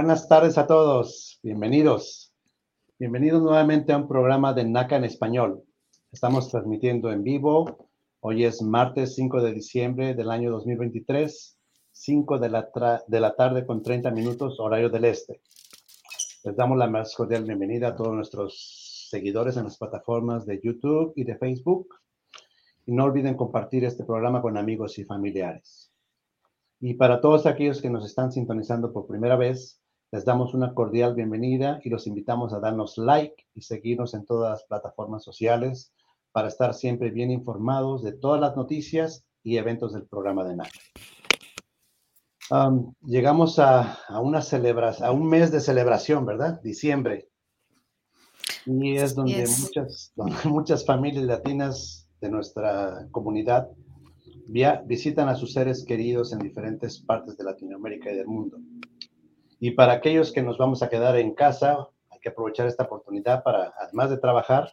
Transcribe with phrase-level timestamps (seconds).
[0.00, 1.40] Buenas tardes a todos.
[1.42, 2.32] Bienvenidos.
[3.00, 5.64] Bienvenidos nuevamente a un programa de NACA en español.
[6.12, 7.90] Estamos transmitiendo en vivo.
[8.20, 11.58] Hoy es martes 5 de diciembre del año 2023,
[11.90, 12.70] 5 de la,
[13.08, 15.40] de la tarde con 30 minutos, horario del este.
[16.44, 21.12] Les damos la más cordial bienvenida a todos nuestros seguidores en las plataformas de YouTube
[21.16, 21.88] y de Facebook.
[22.86, 25.90] Y no olviden compartir este programa con amigos y familiares.
[26.78, 29.77] Y para todos aquellos que nos están sintonizando por primera vez,
[30.10, 34.50] les damos una cordial bienvenida y los invitamos a darnos like y seguirnos en todas
[34.52, 35.92] las plataformas sociales
[36.32, 40.72] para estar siempre bien informados de todas las noticias y eventos del programa de NAC.
[43.02, 46.60] llegamos a, una celebración, a un mes de celebración, ¿verdad?
[46.62, 47.28] Diciembre.
[48.64, 53.68] Y es donde, Muchas, donde muchas familias latinas de nuestra comunidad
[54.86, 58.58] visitan a sus seres queridos en diferentes partes de Latinoamérica y del mundo.
[59.58, 63.42] Y para aquellos que nos vamos a quedar en casa, hay que aprovechar esta oportunidad
[63.42, 64.72] para, además de trabajar,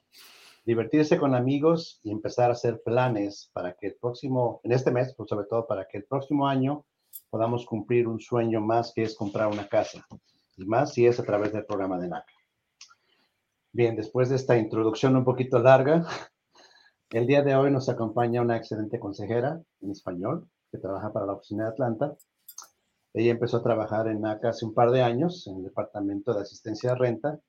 [0.66, 5.14] divertirse con amigos y empezar a hacer planes para que el próximo, en este mes,
[5.16, 6.86] pues sobre todo para que el próximo año
[7.30, 10.06] podamos cumplir un sueño más que es comprar una casa.
[10.58, 12.34] Y más si es a través del programa de NACA.
[13.72, 16.08] Bien, después de esta introducción un poquito larga,
[17.12, 21.34] el día de hoy nos acompaña una excelente consejera en español que trabaja para la
[21.34, 22.16] oficina de Atlanta.
[23.16, 26.42] Ella empezó a trabajar en NACA hace un par de años en el departamento de
[26.42, 27.40] asistencia de renta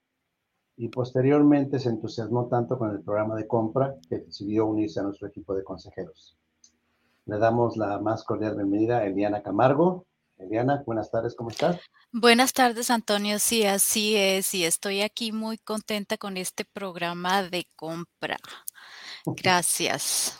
[0.76, 5.26] y posteriormente se entusiasmó tanto con el programa de compra que decidió unirse a nuestro
[5.26, 6.38] equipo de consejeros.
[7.24, 10.06] Le damos la más cordial bienvenida a Eliana Camargo.
[10.38, 11.80] Eliana, buenas tardes, ¿cómo estás?
[12.12, 13.40] Buenas tardes, Antonio.
[13.40, 18.36] Sí, así es, y estoy aquí muy contenta con este programa de compra.
[19.26, 20.38] Gracias.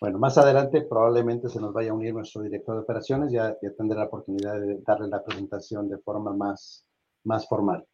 [0.00, 3.70] Bueno, más adelante probablemente se nos vaya a unir nuestro director de operaciones, ya, ya
[3.72, 6.84] tendré la oportunidad de darle la presentación de forma más,
[7.24, 7.86] más formal.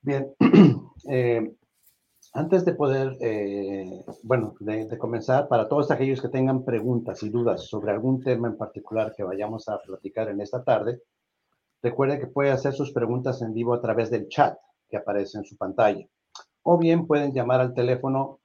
[0.00, 0.34] Bien,
[1.08, 1.54] eh,
[2.32, 7.28] antes de poder, eh, bueno, de, de, comenzar, para todos aquellos que tengan preguntas y
[7.28, 11.02] dudas sobre algún tema en particular que vayamos a platicar en esta tarde,
[11.82, 14.56] recuerde que puede hacer sus preguntas en vivo a través del chat
[14.88, 16.06] que aparece en su pantalla.
[16.62, 18.40] O bien pueden llamar al teléfono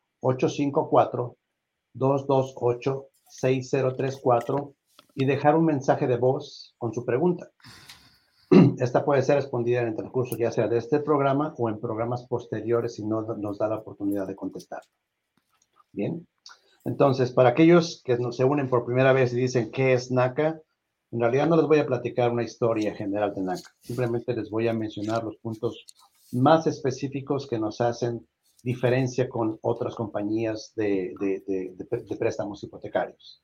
[1.97, 4.73] 854-228-6034
[5.15, 7.49] y dejar un mensaje de voz con su pregunta.
[8.79, 12.25] Esta puede ser respondida en el transcurso ya sea de este programa o en programas
[12.27, 14.81] posteriores si no nos da la oportunidad de contestar.
[15.91, 16.27] Bien.
[16.85, 20.61] Entonces, para aquellos que se unen por primera vez y dicen qué es NACA,
[21.11, 23.71] en realidad no les voy a platicar una historia general de NACA.
[23.81, 25.85] Simplemente les voy a mencionar los puntos
[26.31, 28.25] más específicos que nos hacen
[28.63, 31.13] diferencia con otras compañías de,
[32.19, 33.43] préstamos hipotecarios.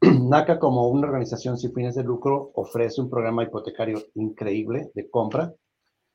[0.00, 5.54] NACA, como una organización sin fines de lucro, ofrece un programa hipotecario increíble de compra,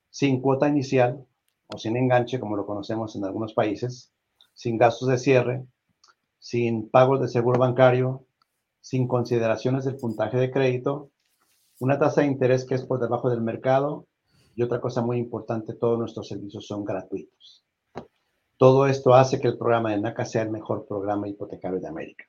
[0.09, 1.25] sin cuota inicial
[1.67, 4.11] o sin enganche, como lo conocemos en algunos países,
[4.53, 5.65] sin gastos de cierre,
[6.39, 8.25] sin pagos de seguro bancario,
[8.81, 11.11] sin consideraciones del puntaje de crédito,
[11.79, 14.07] una tasa de interés que es por debajo del mercado
[14.55, 17.65] y otra cosa muy importante, todos nuestros servicios son gratuitos.
[18.59, 22.25] Todo esto hace que el programa de NACA sea el mejor programa hipotecario de América.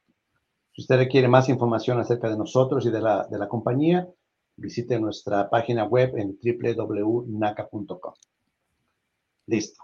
[0.71, 4.09] Si usted requiere más información acerca de nosotros y de la, de la compañía,
[4.55, 8.15] visite nuestra página web en www.naca.com.
[9.47, 9.83] Listo.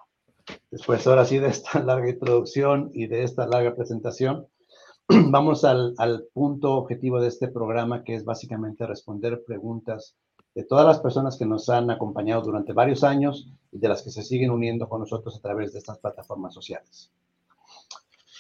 [0.70, 4.46] Después, ahora sí, de esta larga introducción y de esta larga presentación,
[5.08, 10.14] vamos al, al punto objetivo de este programa, que es básicamente responder preguntas
[10.56, 14.11] de todas las personas que nos han acompañado durante varios años y de las que
[14.11, 17.12] se siguen uniendo con nosotros a través de estas plataformas sociales.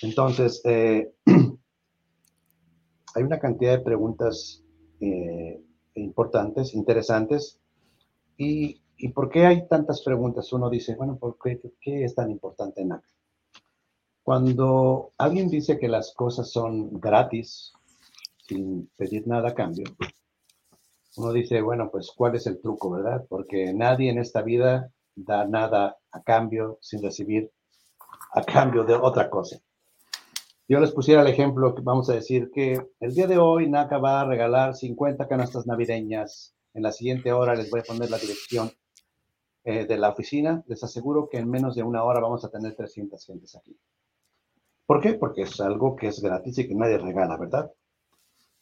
[0.00, 1.12] Entonces, eh,
[3.14, 4.64] hay una cantidad de preguntas
[4.98, 5.62] eh,
[5.94, 7.60] importantes, interesantes.
[8.38, 10.50] Y, ¿Y por qué hay tantas preguntas?
[10.54, 13.08] Uno dice, bueno, ¿por qué, qué es tan importante en NACA?
[14.22, 17.74] Cuando alguien dice que las cosas son gratis,
[18.48, 19.84] sin pedir nada a cambio,
[21.18, 23.24] uno dice, bueno, pues ¿cuál es el truco, verdad?
[23.28, 27.50] Porque nadie en esta vida da nada a cambio sin recibir
[28.32, 29.58] a cambio de otra cosa.
[30.68, 34.20] Yo les pusiera el ejemplo, vamos a decir que el día de hoy NACA va
[34.20, 36.54] a regalar 50 canastas navideñas.
[36.74, 38.70] En la siguiente hora les voy a poner la dirección
[39.64, 40.64] eh, de la oficina.
[40.66, 43.78] Les aseguro que en menos de una hora vamos a tener 300 gentes aquí.
[44.86, 45.14] ¿Por qué?
[45.14, 47.72] Porque es algo que es gratis y que nadie regala, ¿verdad?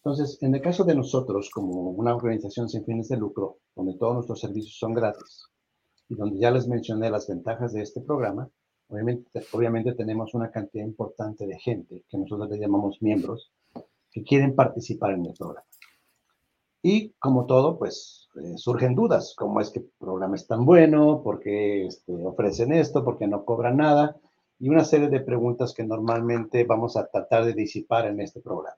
[0.05, 4.13] Entonces, en el caso de nosotros, como una organización sin fines de lucro, donde todos
[4.13, 5.47] nuestros servicios son gratis
[6.11, 8.51] y donde ya les mencioné las ventajas de este programa,
[8.89, 13.51] obviamente, tenemos una cantidad importante de gente que nosotros le llamamos miembros
[14.11, 15.67] que quieren participar en el programa.
[16.83, 21.23] Y como todo, pues eh, surgen dudas, cómo es que el programa es tan bueno,
[21.23, 24.21] por qué este, ofrecen esto, por qué no cobran nada,
[24.59, 28.77] y una serie de preguntas que normalmente vamos a tratar de disipar en este programa.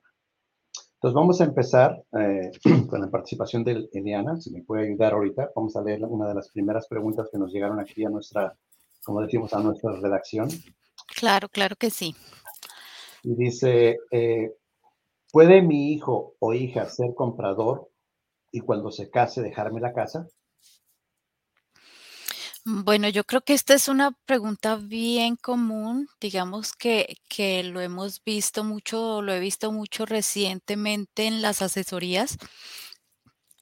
[0.97, 2.51] Entonces vamos a empezar eh,
[2.89, 5.51] con la participación de Eliana, si me puede ayudar ahorita.
[5.55, 8.57] Vamos a leer una de las primeras preguntas que nos llegaron aquí a nuestra,
[9.03, 10.49] como decimos, a nuestra redacción.
[11.15, 12.15] Claro, claro que sí.
[13.21, 14.55] Y dice, eh,
[15.31, 17.89] ¿puede mi hijo o hija ser comprador
[18.51, 20.27] y cuando se case dejarme la casa?
[22.69, 28.21] Bueno, yo creo que esta es una pregunta bien común, digamos que, que lo hemos
[28.25, 32.37] visto mucho, lo he visto mucho recientemente en las asesorías,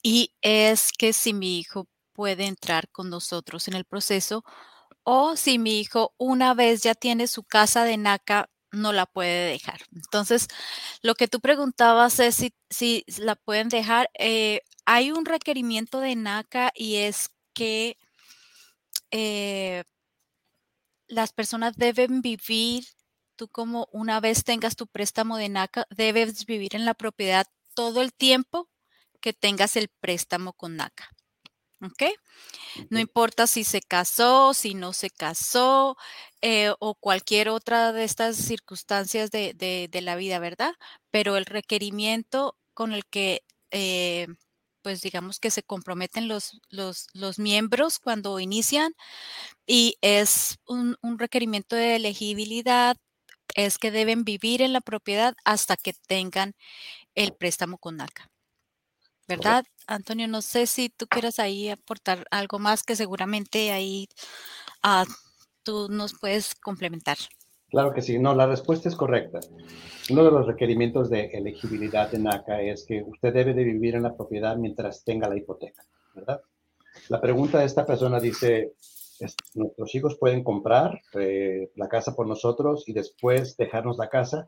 [0.02, 4.44] y es que si mi hijo puede entrar con nosotros en el proceso
[5.04, 9.52] o si mi hijo una vez ya tiene su casa de NACA, no la puede
[9.52, 9.82] dejar.
[9.96, 10.48] Entonces,
[11.04, 14.10] lo que tú preguntabas es si, si la pueden dejar.
[14.20, 17.98] Eh, hay un requerimiento de NACA y es que
[19.12, 19.84] eh,
[21.08, 22.86] las personas deben vivir,
[23.36, 28.02] tú como una vez tengas tu préstamo de NACA, debes vivir en la propiedad todo
[28.02, 28.70] el tiempo
[29.22, 31.10] que tengas el préstamo con NACA.
[31.82, 32.04] ¿Ok?
[32.90, 35.98] No importa si se casó, si no se casó
[36.42, 40.74] eh, o cualquier otra de estas circunstancias de, la vida, ¿verdad?
[41.12, 44.28] Pero el requerimiento con el que eh,
[44.86, 48.94] pues digamos que se comprometen los, los, los miembros cuando inician
[49.66, 52.96] y es un, requerimiento de elegibilidad,
[53.56, 56.54] es que deben vivir en la propiedad hasta que tengan
[57.16, 58.30] el préstamo con NACA.
[59.28, 60.28] ¿Verdad, Antonio?
[60.28, 64.08] No sé si tú quieras ahí aportar algo más que seguramente ahí
[64.84, 65.06] ah,
[65.64, 67.18] tú nos puedes complementar.
[67.76, 69.42] Claro que sí, no, la respuesta es correcta.
[70.10, 74.04] Uno de los requerimientos de elegibilidad de NACA es que usted debe de vivir en
[74.04, 75.84] la propiedad mientras tenga la hipoteca,
[76.16, 76.40] ¿verdad?
[77.10, 78.76] La pregunta de esta persona dice,
[79.56, 84.48] ¿nuestros hijos pueden comprar eh, la casa por nosotros y después dejarnos la casa?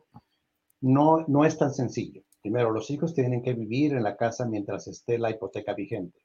[0.80, 2.22] No, no es tan sencillo.
[2.40, 6.18] Primero, los hijos tienen que vivir en la casa mientras esté la hipoteca vigente.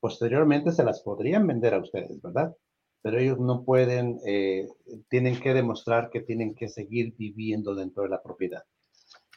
[0.00, 2.56] Posteriormente se las podrían vender a ustedes, ¿verdad?
[3.02, 4.68] Pero ellos no pueden, eh,
[5.08, 8.64] tienen que demostrar que tienen que seguir viviendo dentro de la propiedad.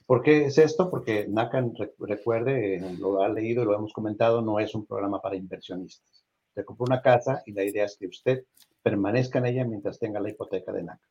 [0.05, 0.89] ¿Por qué es esto?
[0.89, 5.35] Porque NACAN, recuerde, lo ha leído y lo hemos comentado, no es un programa para
[5.35, 6.25] inversionistas.
[6.47, 8.43] Usted compra una casa y la idea es que usted
[8.81, 11.07] permanezca en ella mientras tenga la hipoteca de NACA.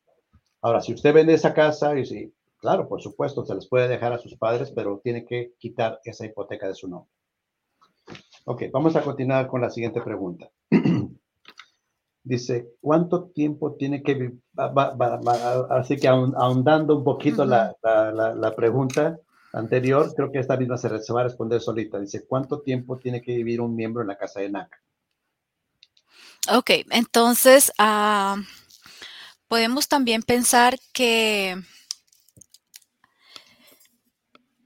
[0.61, 4.11] Ahora, si usted vende esa casa, y si, claro, por supuesto, se les puede dejar
[4.11, 7.09] a sus padres, pero tiene que quitar esa hipoteca de su nombre.
[8.45, 10.49] Ok, vamos a continuar con la siguiente pregunta.
[12.29, 14.39] Dice, ¿cuánto tiempo tiene que vivir?
[15.71, 17.75] Así que ahondando un poquito la,
[18.55, 19.17] pregunta
[19.51, 21.99] anterior, creo que esta misma se, va a responder solita.
[21.99, 24.77] Dice, ¿cuánto tiempo tiene que vivir un miembro en la casa de NACA?
[26.53, 28.37] Ok, entonces ah,
[29.47, 31.55] podemos también pensar que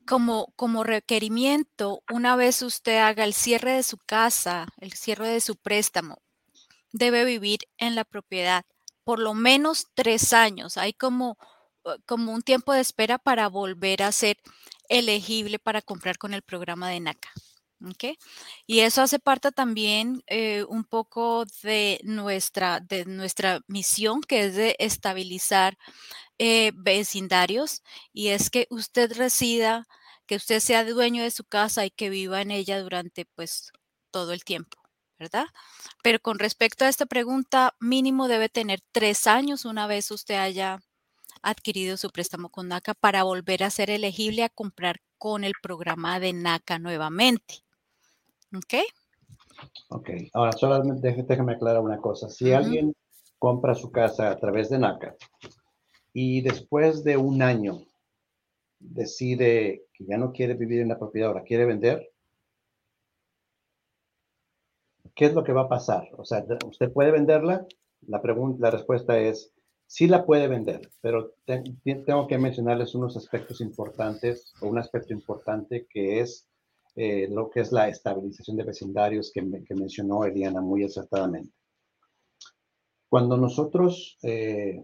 [0.05, 5.39] como, como requerimiento, una vez usted haga el cierre de su casa, el cierre de
[5.39, 6.22] su préstamo,
[6.93, 8.65] debe vivir en la propiedad
[9.03, 10.77] por lo menos tres años.
[10.77, 11.37] Hay como,
[11.85, 14.37] eh, como un tiempo de espera para volver a ser
[14.89, 17.29] elegible para comprar con el programa de NACA.
[18.65, 24.55] Y eso hace parte también eh, un poco de nuestra, de nuestra misión, que es
[24.55, 25.77] de estabilizar
[26.39, 27.83] eh, vecindarios,
[28.13, 29.87] y es que usted resida,
[30.27, 33.71] que usted sea dueño de su casa y que viva en ella durante pues
[34.11, 34.82] todo el tiempo.
[35.19, 35.45] ¿Verdad?
[36.03, 40.79] Pero con respecto a esta pregunta, mínimo debe tener tres años una vez usted haya
[41.41, 46.19] adquirido su préstamo con NACA para volver a ser elegible a comprar con el programa
[46.19, 47.63] de NACA nuevamente.
[48.55, 48.75] ¿Ok?
[49.89, 52.29] Ok, ahora solamente déjeme aclarar una cosa.
[52.29, 52.93] Si alguien
[53.39, 55.15] compra su casa a través de NACA
[56.13, 57.85] y después de un año
[58.79, 62.12] decide que ya no quiere vivir en la propiedad, ahora quiere vender,
[65.15, 66.09] ¿qué es lo que va a pasar?
[66.17, 67.65] O sea, ¿usted puede venderla?
[68.07, 69.53] La, pregunta, la respuesta es,
[69.85, 75.87] sí la puede vender, pero tengo que mencionarles unos aspectos importantes, o un aspecto importante
[75.89, 76.47] que es
[76.95, 81.53] eh, lo que es la estabilización de vecindarios que, mencionó Eliana muy acertadamente.
[83.09, 84.83] Cuando nosotros, eh,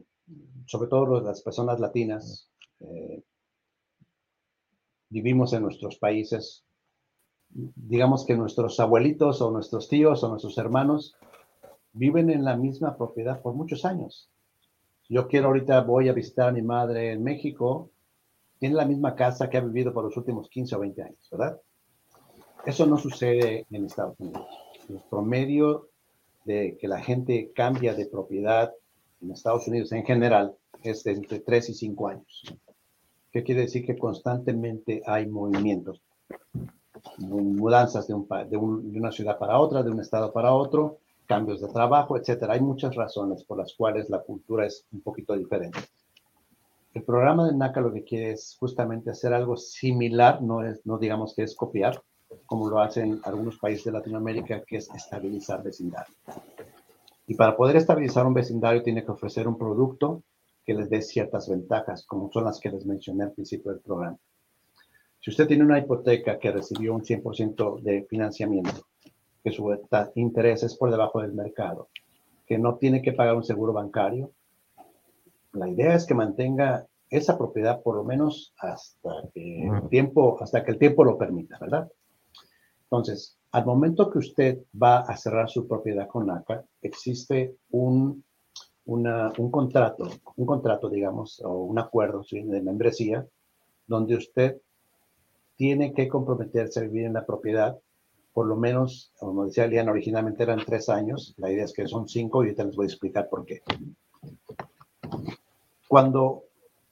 [0.66, 3.24] sobre todo las personas latinas, eh,
[5.10, 6.64] vivimos en nuestros países,
[7.50, 11.16] digamos que nuestros abuelitos o nuestros tíos o nuestros hermanos
[11.94, 14.30] viven en la misma propiedad por muchos años.
[15.10, 17.90] Yo quiero ahorita, voy a visitar a mi madre en México,
[18.60, 21.60] tiene la misma casa que ha vivido por los últimos 15 o 20 años, ¿verdad?
[22.66, 24.46] Eso no sucede en Estados Unidos.
[24.88, 25.90] El promedio
[26.46, 28.72] de que la gente cambia de propiedad
[29.22, 32.44] en Estados Unidos en general es de entre 3 y 5 años.
[33.32, 33.86] ¿Qué quiere decir?
[33.86, 36.02] Que constantemente hay movimientos,
[37.18, 38.58] mudanzas de, un, de,
[39.00, 42.54] una ciudad para otra, de un estado para otro, cambios de trabajo, etcétera.
[42.54, 45.80] Hay muchas razones por las cuales la cultura es un poquito diferente.
[46.94, 50.98] El programa de NACA lo que quiere es justamente hacer algo similar, no, es, no
[50.98, 52.02] digamos que es copiar,
[52.46, 56.14] como lo hacen algunos países de Latinoamérica, que es estabilizar vecindario.
[57.28, 60.24] Y para poder estabilizar un vecindario tiene que ofrecer un producto
[60.66, 64.18] que les dé ciertas ventajas, como son las que les mencioné al principio del programa.
[65.20, 68.88] Si usted tiene una hipoteca que recibió un 100% de financiamiento,
[69.44, 69.78] que su
[70.16, 71.90] interés es por debajo del mercado,
[72.46, 74.32] que no tiene que pagar un seguro bancario,
[75.54, 80.64] la idea es que mantenga esa propiedad por lo menos hasta que el tiempo, hasta
[80.64, 81.92] que el tiempo lo permita, ¿verdad?
[82.84, 88.24] Entonces, al momento que usted va a cerrar su propiedad con NACA, existe un,
[88.86, 93.26] un contrato, un contrato, digamos, o un acuerdo de membresía,
[93.86, 94.62] donde usted
[95.60, 97.78] tiene que comprometerse a vivir en la propiedad
[98.40, 102.08] por lo menos, como decía Liana, originalmente eran tres años, la idea es que son
[102.08, 103.62] cinco y ahorita les voy a explicar por qué.
[105.90, 106.44] Cuando,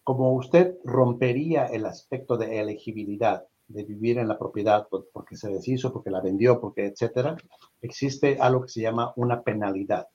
[0.04, 5.94] como usted rompería el aspecto de elegibilidad de vivir en la propiedad porque se deshizo,
[5.94, 7.38] porque la vendió, porque etcétera,
[7.82, 10.10] existe algo que se llama una penalidad.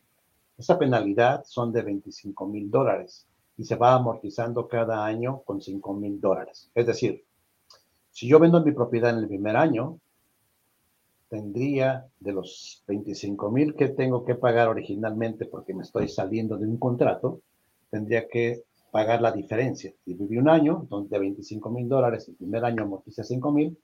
[0.59, 5.95] Esa penalidad son de 25 mil dólares y se va amortizando cada año con 5
[5.95, 6.71] mil dólares.
[6.75, 7.25] Es decir,
[8.13, 9.99] si yo vendo mi propiedad en el primer año,
[11.29, 16.67] tendría de los 25 mil que tengo que pagar originalmente porque me estoy saliendo de
[16.67, 17.41] un contrato,
[17.91, 19.95] tendría que pagar la diferencia.
[20.05, 23.79] Si viví un año, donde 25 mil dólares, el primer año amortiza 5 mil,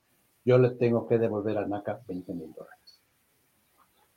[0.45, 3.01] yo le tengo que devolver a NACA 20 mil dólares.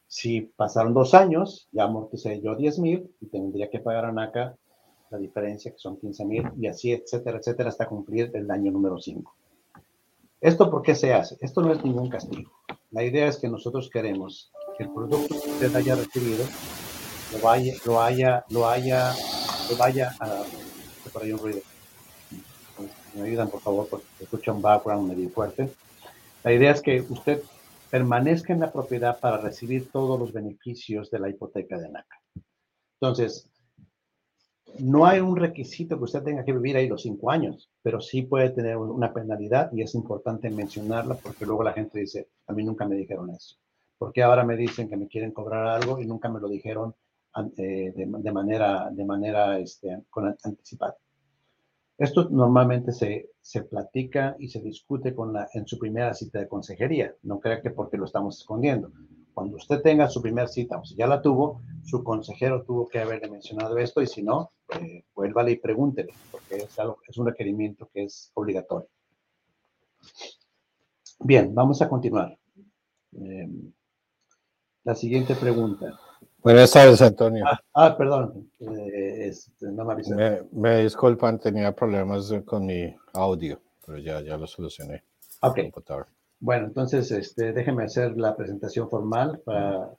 [0.06, 4.54] Si pasaron dos años, ya amorticé yo 10 mil y tendría que pagar a NACA
[5.08, 8.98] la diferencia, que son 15 mil, y así, etcétera, etcétera, hasta cumplir el año número
[8.98, 9.34] 5.
[10.42, 11.36] ¿Esto por qué se hace?
[11.40, 12.50] Esto no es ningún castigo.
[12.90, 16.44] La idea es que nosotros queremos que el producto que usted haya recibido
[17.32, 19.14] lo vaya, lo haya, lo haya,
[19.70, 20.42] lo vaya a
[21.12, 21.60] por ahí un ruido.
[23.14, 25.70] Me ayudan, por favor, porque escucha un background medio fuerte.
[26.42, 27.40] La idea es que usted
[27.88, 32.20] permanezca en la propiedad para recibir todos los beneficios de la hipoteca de NACA.
[33.00, 33.48] Entonces,
[34.78, 38.22] no hay un requisito que usted tenga que vivir ahí los cinco años, pero sí
[38.22, 42.64] puede tener una penalidad y es importante mencionarla porque luego la gente dice, a mí
[42.64, 43.56] nunca me dijeron eso.
[43.98, 46.94] porque ahora me dicen que me quieren cobrar algo y nunca me lo dijeron
[47.56, 50.96] eh, de, manera, de manera este, con anticipada.
[51.96, 56.48] Esto normalmente se, se platica y se discute con la, en su primera cita de
[56.48, 57.14] consejería.
[57.22, 58.90] No crea que porque lo estamos escondiendo.
[59.32, 62.98] Cuando usted tenga su primera cita, o si ya la tuvo, su consejero tuvo que
[62.98, 64.50] haberle mencionado esto y si no,
[64.80, 68.88] eh, vuélvale y pregúntele, porque es, algo, es un requerimiento que es obligatorio.
[71.20, 72.36] Bien, vamos a continuar.
[73.12, 73.48] Eh,
[74.84, 75.98] la siguiente pregunta.
[76.42, 77.44] Buenas tardes, Antonio.
[77.46, 80.14] Ah, ah perdón, eh, este, no me avisé.
[80.14, 85.04] Me, me, disculpan, tenía problemas con mi audio, pero ya, ya lo solucioné.
[85.42, 85.58] Ok.
[86.40, 89.90] Bueno, entonces este, déjeme hacer la presentación formal para...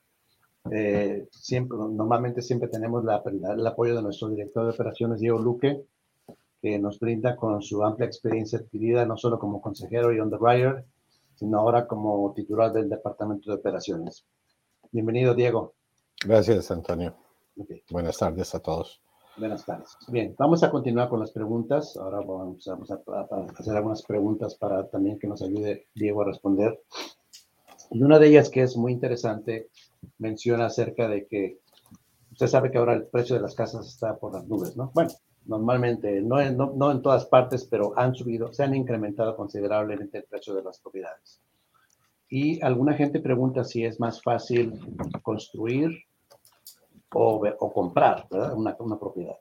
[0.71, 5.85] Eh, siempre, normalmente siempre tenemos la, el apoyo de nuestro director de operaciones, Diego Luque,
[6.61, 10.85] que nos brinda con su amplia experiencia adquirida, no solo como consejero y underwriter,
[11.35, 14.25] sino ahora como titular del Departamento de Operaciones.
[14.91, 15.73] Bienvenido, Diego.
[16.25, 17.15] Gracias, Antonio.
[17.89, 19.01] Buenas tardes a todos.
[19.35, 19.97] Buenas tardes.
[20.07, 21.97] Bien, vamos a continuar con las preguntas.
[21.97, 22.77] Ahora vamos a,
[23.57, 26.79] hacer algunas preguntas para también que nos ayude Diego a responder.
[27.91, 29.69] Y una de ellas que es muy interesante
[30.17, 31.59] menciona acerca de que
[32.31, 34.91] usted sabe que ahora el precio de las casas está por las nubes, ¿no?
[34.93, 35.11] Bueno,
[35.45, 40.17] normalmente, no en, no, no en todas partes, pero han subido, se han incrementado considerablemente
[40.19, 41.41] el precio de las propiedades.
[42.29, 44.73] Y alguna gente pregunta si es más fácil
[45.21, 45.91] construir
[47.13, 49.37] o, comprar Una, una, propiedad.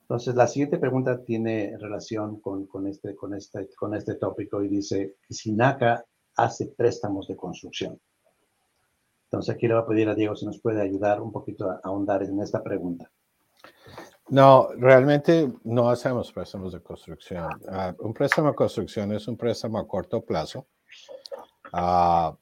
[0.00, 4.68] Entonces, la siguiente pregunta tiene relación con, con, este, con, este, con este tópico y
[4.68, 6.04] dice, si NACA
[6.36, 8.00] hace préstamos de construcción.
[9.32, 11.80] Entonces, aquí le voy a pedir a Diego si nos puede ayudar un poquito a
[11.82, 13.10] ahondar en esta pregunta.
[14.28, 17.48] No, realmente no hacemos préstamos de construcción.
[17.66, 20.66] Ah, un préstamo de construcción es un préstamo a corto plazo.
[21.72, 22.36] Uh,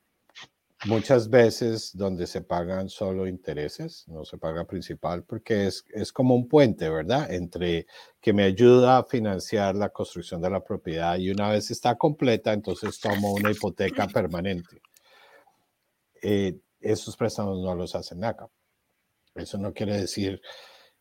[0.87, 6.35] muchas veces donde se pagan solo intereses, no se paga principal, porque es, es como
[6.35, 7.33] un puente, ¿verdad?
[7.33, 7.87] Entre
[8.21, 12.53] que me ayuda a financiar la construcción de la propiedad y una vez está completa,
[12.53, 14.83] entonces tomo una hipoteca permanente.
[16.23, 18.49] eh, esos préstamos no los hace NACA.
[19.35, 20.41] Eso no quiere decir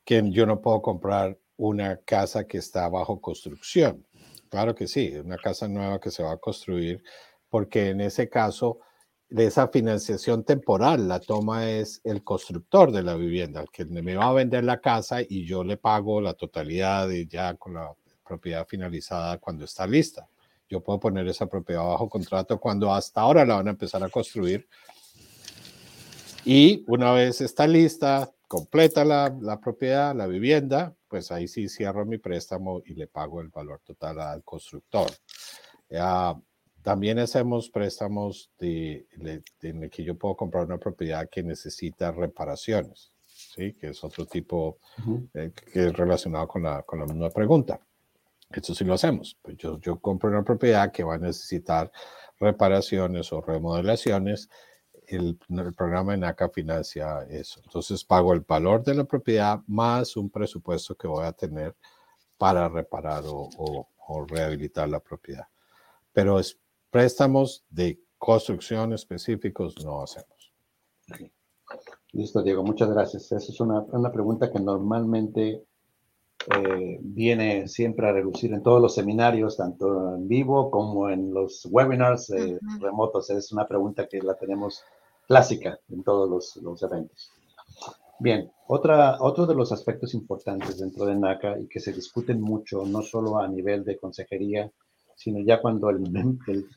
[0.04, 4.06] que yo no puedo comprar una casa que está bajo construcción.
[4.50, 7.04] Claro que sí, una casa nueva que se va a construir,
[7.50, 8.80] porque en ese caso,
[9.30, 14.16] de esa financiación temporal, la toma es el constructor de la vivienda, el que me
[14.16, 17.94] va a vender la casa y yo le pago la totalidad y ya con la
[18.26, 20.28] propiedad finalizada cuando está lista.
[20.68, 24.10] Yo puedo poner esa propiedad bajo contrato cuando hasta ahora la van a empezar a
[24.10, 24.68] construir.
[26.46, 32.06] Y una vez está lista, completa la, la propiedad, la vivienda, pues ahí sí cierro
[32.06, 35.10] mi préstamo y le pago el valor total al constructor.
[36.82, 39.06] también hacemos préstamos de,
[39.62, 43.74] en el que yo puedo comprar una propiedad que necesita reparaciones, ¿sí?
[43.74, 44.80] que es otro tipo
[45.34, 47.80] eh, que es relacionado con la, con la misma pregunta.
[48.50, 49.38] Eso sí lo hacemos.
[49.42, 51.92] Pues yo, yo compro una propiedad que va a necesitar
[52.40, 54.50] reparaciones o remodelaciones
[55.10, 55.38] el,
[55.76, 57.62] programa de NACA financia eso.
[57.64, 61.76] Entonces pago el valor de la propiedad más un presupuesto que voy a tener
[62.38, 63.88] para reparar o,
[64.28, 65.48] rehabilitar la propiedad.
[66.12, 66.58] Pero es,
[66.90, 70.52] préstamos de construcción específicos no hacemos.
[72.12, 73.32] Listo, Diego, muchas gracias.
[73.32, 75.64] Esa es una, una pregunta que normalmente
[76.56, 81.68] eh, viene siempre a relucir en todos los seminarios, tanto en vivo como en los
[81.70, 83.30] webinars eh, remotos.
[83.30, 84.84] Es una pregunta que la tenemos
[85.30, 87.32] clásica en todos los, eventos.
[88.20, 92.84] Bien, otra, otro de los aspectos importantes dentro de NACA y que se discuten mucho,
[92.84, 94.72] no solo a nivel de consejería,
[95.16, 96.02] sino ya cuando el,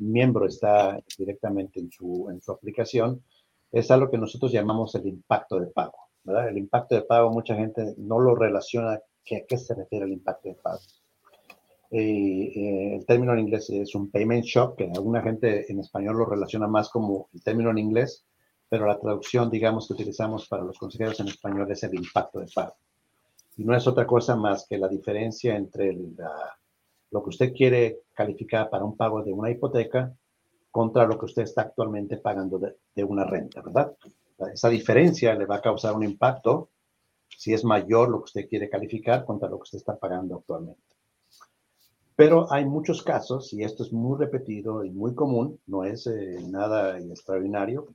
[0.01, 3.23] miembro está directamente en su, en su aplicación,
[3.73, 5.97] es algo que nosotros llamamos el impacto de pago.
[6.23, 6.51] ¿verdad?
[6.51, 8.93] El impacto de pago, mucha gente no lo relaciona.
[8.93, 9.01] ¿A
[9.49, 10.81] qué se refiere el impacto de pago?
[11.91, 16.27] Eh, el término en inglés es un payment shock, que alguna gente en español lo
[16.27, 18.27] relaciona más como el término en inglés,
[18.73, 22.47] pero la traducción, digamos, que utilizamos para los consejeros en español es el impacto de
[22.55, 22.75] pago.
[23.59, 25.95] Y no es otra cosa más que la diferencia entre
[27.11, 30.11] lo que usted quiere calificar para un pago de una hipoteca
[30.71, 33.93] contra lo que usted está actualmente pagando de, una renta, ¿verdad?
[34.51, 36.71] Esa diferencia le va a causar un impacto
[37.29, 40.81] si es mayor lo que usted quiere calificar contra lo que usted está pagando actualmente.
[42.17, 46.39] Pero hay muchos casos, y esto es muy repetido y muy común, no es eh,
[46.49, 47.95] nada extraordinario,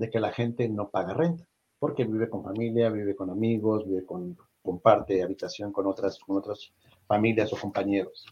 [0.00, 1.44] de que la gente no paga renta,
[1.78, 6.72] porque vive con familia, vive con amigos, vive con, comparte habitación con otras, con otras
[7.06, 8.24] familias o compañeros.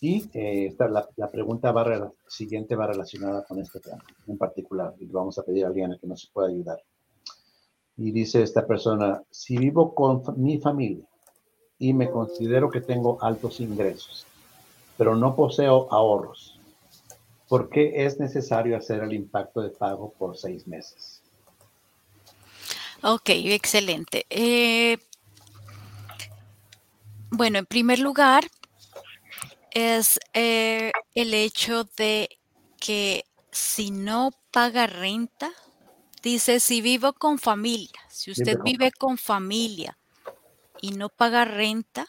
[0.00, 5.04] Y eh, la, la, pregunta va, siguiente va relacionada con este tema en particular, y
[5.06, 6.82] vamos a pedir a Liana que nos pueda ayudar.
[7.98, 11.04] Y dice esta persona, si vivo con mi familia
[11.78, 14.26] y me considero que tengo altos ingresos,
[14.96, 16.57] pero no poseo ahorros,
[17.48, 21.22] ¿Por qué es necesario hacer el impacto de pago por seis meses?
[23.02, 24.26] Ok, excelente.
[24.28, 24.98] Eh,
[27.30, 28.44] bueno, en primer lugar,
[29.70, 32.28] es eh, el hecho de
[32.80, 35.50] que si no paga renta,
[36.22, 39.96] dice, si vivo con familia, si usted vive con familia
[40.80, 42.06] y no paga renta,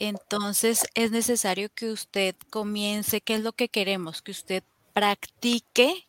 [0.00, 4.22] entonces es necesario que usted comience, ¿qué es lo que queremos?
[4.22, 6.08] Que usted practique,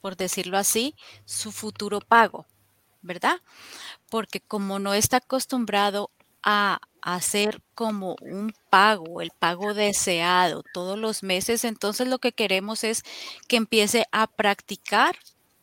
[0.00, 2.46] por decirlo así, su futuro pago,
[3.00, 3.40] ¿verdad?
[4.10, 6.10] Porque como no está acostumbrado
[6.42, 12.84] a hacer como un pago, el pago deseado todos los meses, entonces lo que queremos
[12.84, 13.02] es
[13.48, 15.16] que empiece a practicar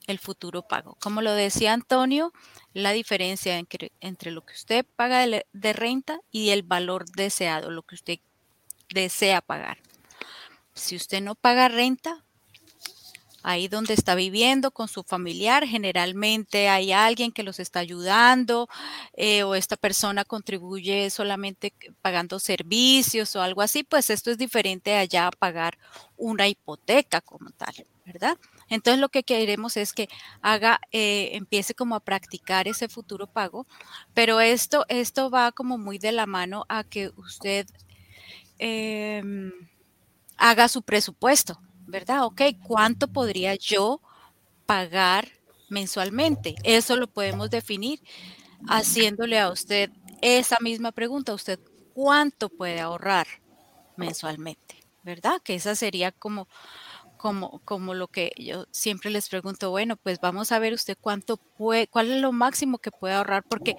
[0.10, 0.98] el futuro pago.
[1.00, 2.34] Como lo decía Antonio,
[2.74, 7.96] la diferencia entre, lo que usted paga de, renta y el valor deseado, lo que
[7.96, 8.20] usted
[8.94, 9.78] desea pagar.
[10.74, 12.24] Si usted no paga renta,
[13.44, 18.68] ahí donde está viviendo con su familiar, generalmente hay alguien que los está ayudando
[19.14, 24.96] eh, o esta persona contribuye solamente pagando servicios o algo así, pues esto es diferente
[24.96, 25.78] allá a pagar
[26.18, 27.74] una hipoteca como tal,
[28.06, 28.38] ¿verdad?
[28.70, 30.10] Entonces lo que queremos es que
[30.42, 33.66] haga, eh, empiece como a practicar ese futuro pago,
[34.14, 37.68] pero esto, esto va como muy de la mano a que usted
[38.60, 39.52] em,
[40.38, 42.26] haga su presupuesto, ¿verdad?
[42.26, 44.02] Ok, ¿cuánto podría yo
[44.66, 45.30] pagar
[45.70, 46.56] mensualmente?
[46.64, 48.02] Eso lo podemos definir
[48.68, 51.34] haciéndole a usted esa misma pregunta.
[51.34, 51.60] ¿Usted
[51.94, 53.28] cuánto puede ahorrar
[53.96, 54.76] mensualmente?
[55.04, 55.42] ¿Verdad?
[55.44, 56.48] Que esa sería como
[57.20, 61.36] como, como lo que yo siempre les pregunto, bueno, pues vamos a ver usted cuánto
[61.36, 63.76] puede, cuál es lo máximo que puede ahorrar, porque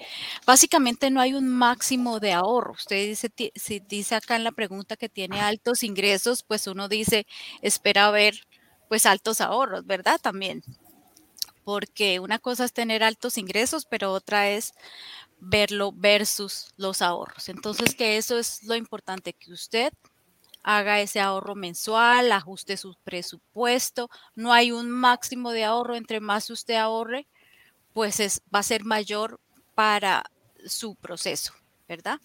[0.46, 2.74] básicamente no hay un máximo de ahorro.
[2.74, 7.26] Usted dice, si dice acá en la pregunta que tiene altos ingresos, pues uno dice,
[7.62, 8.46] espera a ver
[8.90, 10.20] pues altos ahorros, ¿verdad?
[10.20, 10.62] También.
[11.64, 14.74] Porque una cosa es tener altos ingresos, pero otra es
[15.38, 17.48] verlo versus los ahorros.
[17.48, 19.94] Entonces, que eso es lo importante, que usted
[20.62, 24.10] haga ese ahorro mensual, ajuste su presupuesto.
[24.34, 27.26] No hay un máximo de ahorro, entre más usted ahorre,
[27.92, 29.40] pues es, va a ser mayor
[29.74, 30.24] para
[30.66, 31.52] su proceso,
[31.88, 32.20] ¿verdad?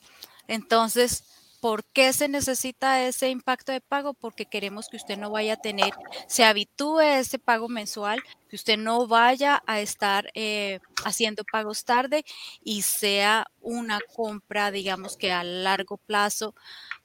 [0.48, 1.24] Entonces,
[1.62, 4.14] ¿por qué se necesita ese impacto de pago?
[4.14, 5.94] Porque queremos que usted no vaya a tener,
[6.28, 11.84] se habitúe a ese pago mensual, que usted no vaya a estar eh, haciendo pagos
[11.84, 12.24] tarde
[12.64, 16.54] y sea una compra, digamos que a largo plazo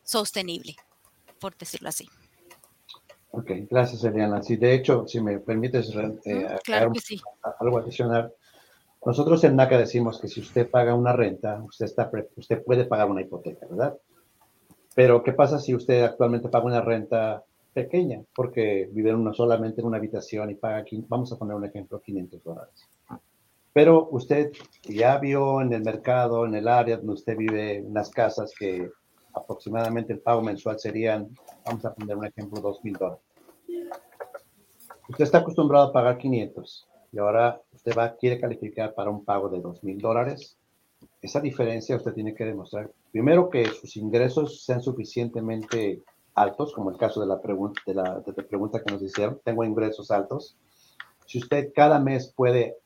[0.03, 0.77] sostenible,
[1.41, 2.09] por decirlo así.
[3.33, 4.43] Ok, gracias, Eliana.
[4.43, 7.21] Sí, de hecho, si me permites eh, claro que sí.
[7.61, 8.33] algo adicional,
[9.05, 13.09] nosotros en NACA decimos que si usted paga una renta, usted, está, usted puede pagar
[13.09, 13.97] una hipoteca, ¿verdad?
[14.95, 18.21] Pero, ¿qué pasa si usted actualmente paga una renta pequeña?
[18.35, 22.43] Porque vive una, solamente en una habitación y paga, vamos a poner un ejemplo, 500
[22.43, 22.89] dólares.
[23.73, 24.51] Pero usted
[24.83, 28.91] ya vio en el mercado, en el área donde usted vive, unas casas que
[29.35, 31.29] aproximadamente el pago mensual serían,
[31.65, 33.23] vamos a poner un ejemplo, 2 dólares.
[35.09, 39.49] Usted está acostumbrado a pagar 500 y ahora usted va, quiere calificar para un pago
[39.49, 40.57] de 2 dólares.
[41.21, 46.03] Esa diferencia usted tiene que demostrar, primero, que sus ingresos sean suficientemente
[46.35, 50.11] altos, como el caso de la, pregunta, de la, pregunta que nos hicieron, tengo ingresos
[50.11, 50.57] altos.
[51.27, 52.77] Si usted cada mes puede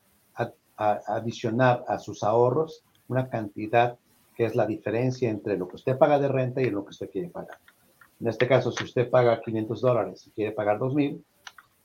[0.77, 3.97] adicionar a sus ahorros una cantidad
[4.35, 7.09] que es la diferencia entre lo que usted paga de renta y lo que usted
[7.09, 7.57] quiere pagar.
[8.19, 11.23] En este caso, si usted paga 500 dólares y quiere pagar 2,000,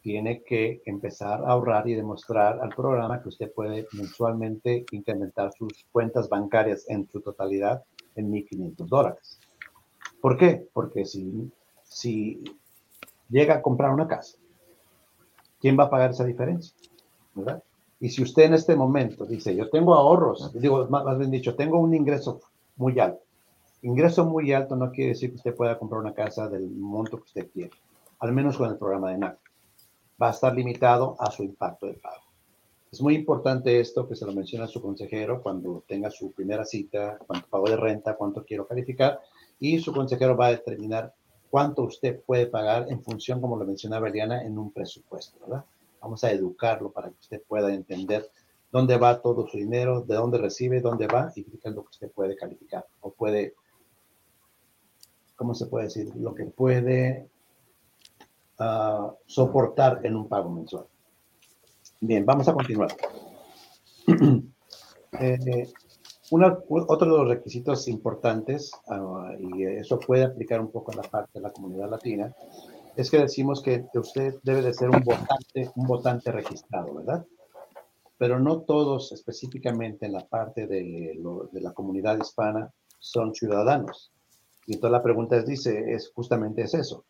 [0.03, 5.85] tiene que empezar a ahorrar y demostrar al programa que usted puede mensualmente incrementar sus
[5.93, 7.83] cuentas bancarias en su totalidad
[8.15, 9.41] en 1.500 dólares.
[10.21, 10.67] ¿Por qué?
[10.73, 11.51] Porque si,
[11.83, 12.43] si
[13.29, 14.39] llega a comprar una casa,
[15.61, 16.75] ¿quién va a pagar esa diferencia?
[17.35, 17.63] ¿Verdad?
[18.01, 21.79] Y si usted en este momento dice, yo tengo ahorros, digo, más bien dicho, tengo
[21.79, 22.41] un ingreso
[22.77, 23.23] muy alto.
[23.83, 27.25] Ingreso muy alto no quiere decir que usted pueda comprar una casa del monto que
[27.25, 27.73] usted quiere,
[28.19, 29.39] al menos con el programa de NAC
[30.21, 32.23] va a estar limitado a su impacto de pago.
[32.93, 36.65] Es muy importante esto que se lo menciona a su consejero cuando tenga su primera
[36.65, 39.21] cita, cuánto pago de renta, cuánto quiero calificar,
[39.61, 41.15] y su consejero va a determinar
[41.51, 45.65] cuánto usted puede pagar en función, como lo mencionaba Eliana, en un presupuesto, ¿verdad?
[46.01, 48.31] Vamos a educarlo para que usted pueda entender
[48.73, 51.91] dónde va todo su dinero, de dónde recibe, dónde va y qué es lo que
[51.91, 53.55] usted puede calificar o puede,
[55.37, 56.15] ¿cómo se puede decir?
[56.17, 57.29] Lo que puede
[59.27, 60.87] soportar en un pago mensual.
[62.01, 62.91] Bien, vamos a continuar.
[65.21, 65.69] eh,
[66.31, 71.33] otro de los requisitos importantes, ah, y eso puede aplicar un poco a la parte
[71.35, 72.35] de la comunidad latina,
[72.96, 77.24] es que decimos que usted debe de ser un votante, un votante registrado, ¿verdad?
[78.18, 81.18] Pero no todos específicamente en la parte de,
[81.53, 84.12] la comunidad hispana son ciudadanos.
[84.66, 87.05] Y entonces la pregunta es, dice, es justamente es eso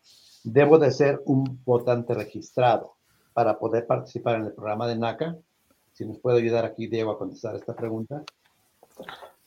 [0.44, 2.94] debo de ser un votante registrado
[3.32, 5.36] para poder participar en el programa de NACA.
[5.92, 8.22] Si nos puede ayudar aquí, Diego, a contestar esta pregunta.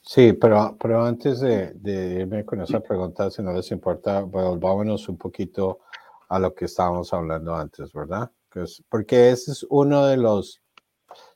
[0.01, 1.73] Sí, pero, pero antes de,
[2.19, 5.79] irme con esa pregunta, si no les importa, volvámonos un poquito
[6.33, 8.31] a lo que estábamos hablando antes, ¿verdad?
[8.89, 10.63] Porque ese es uno de los,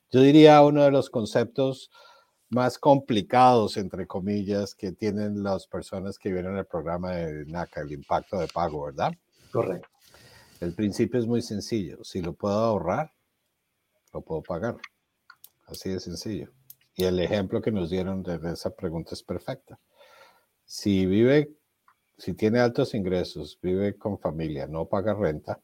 [0.10, 1.92] yo diría, uno de los conceptos
[2.50, 7.92] más complicados, entre comillas, que tienen las personas que vienen al programa de NACA, el
[7.92, 9.12] impacto de pago, ¿verdad?
[9.52, 9.88] Correcto.
[10.62, 12.04] El principio es muy sencillo.
[12.04, 13.14] Si lo puedo ahorrar,
[14.14, 14.78] lo puedo pagar.
[15.68, 16.50] Así de sencillo.
[16.96, 19.80] Y el ejemplo que nos dieron de esa pregunta es perfecta.
[20.66, 21.56] Si vive,
[22.18, 25.60] si tiene altos ingresos, vive con familia, no paga renta,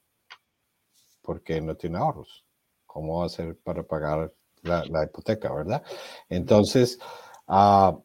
[1.22, 2.46] porque no tiene ahorros.
[2.86, 5.84] ¿Cómo va a hacer para pagar la, hipoteca, verdad?
[6.30, 7.00] Entonces,
[7.48, 8.00] uh,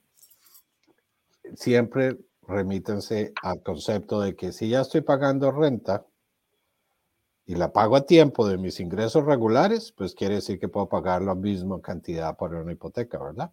[1.55, 6.07] siempre remítanse al concepto de que si ya estoy pagando renta
[7.45, 11.23] y la pago a tiempo de mis ingresos regulares, pues quiere decir que puedo pagar
[11.23, 13.53] la misma cantidad por una hipoteca, ¿verdad?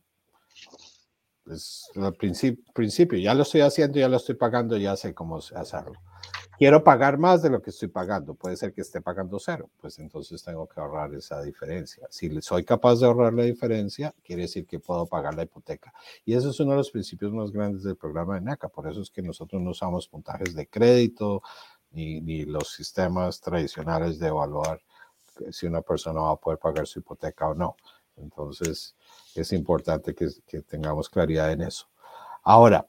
[1.51, 5.38] Es el principio, principio, ya lo estoy haciendo, ya lo estoy pagando, ya sé cómo
[5.38, 5.93] hacerlo
[6.58, 9.99] quiero pagar más de lo que estoy pagando, puede ser que esté pagando cero, pues
[9.99, 12.08] entonces tengo que ahorrar esa diferencia.
[12.10, 15.93] Si soy capaz de ahorrar la diferencia, quiere decir que puedo pagar la hipoteca.
[16.25, 19.01] Y eso es uno de los principios más grandes del programa de NACA, por eso
[19.01, 21.41] es que nosotros no usamos puntajes de crédito
[21.91, 24.81] ni, ni los sistemas tradicionales de evaluar
[25.51, 27.75] si una persona va a poder pagar su hipoteca o no.
[28.17, 28.95] Entonces,
[29.41, 31.88] es importante que, que tengamos claridad en eso.
[32.43, 32.88] Ahora,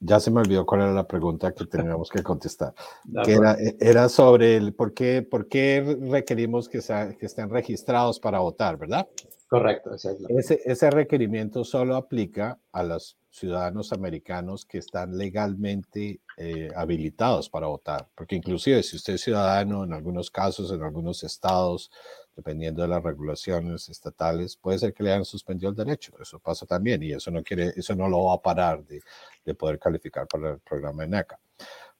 [0.00, 2.74] ya se me olvidó cuál era la pregunta que teníamos que contestar.
[3.24, 6.80] que era, e, era, sobre el por qué, por qué requerimos que,
[7.18, 9.08] que estén registrados para votar, ¿verdad?
[9.48, 9.94] Correcto.
[9.94, 17.68] Ese, ese requerimiento solo aplica a los ciudadanos americanos que están legalmente eh, habilitados para
[17.68, 21.92] votar, porque inclusive si usted es ciudadano, en algunos casos, en algunos estados,
[22.36, 26.12] dependiendo de las regulaciones estatales, puede ser que le hayan suspendido el derecho.
[26.20, 29.00] Eso pasa también y eso no quiere, eso no lo va a parar de,
[29.44, 31.40] de poder calificar para el programa de NACA.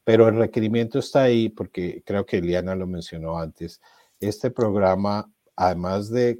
[0.05, 3.81] Pero el requerimiento está ahí porque creo que Eliana lo mencionó antes.
[4.21, 6.39] Este programa, además de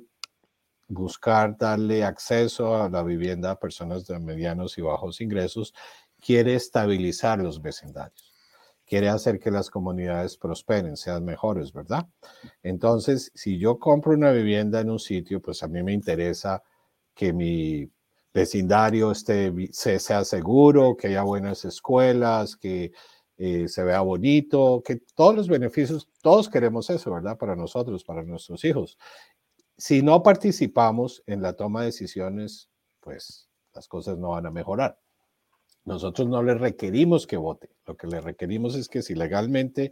[0.89, 5.75] buscar darle acceso a la vivienda a personas de medianos y bajos ingresos,
[6.21, 8.26] quiere estabilizar los vecindarios,
[8.87, 12.07] quiere hacer que las comunidades prosperen, sean mejores, ¿verdad?
[12.63, 16.63] Entonces, si yo compro una vivienda en un sitio, pues a mí me interesa
[17.15, 17.91] que mi
[18.33, 22.93] vecindario esté, sea seguro, que haya buenas escuelas, que
[23.39, 27.37] eh, se vea bonito, que todos los beneficios, todos queremos eso, ¿verdad?
[27.37, 28.97] Para nosotros, para nuestros hijos
[29.79, 32.71] si no participamos en la toma de decisiones,
[33.01, 34.99] pues las cosas no van a mejorar.
[35.87, 37.71] Nosotros no le requerimos que vote.
[37.87, 39.91] Lo que le requerimos es que si legalmente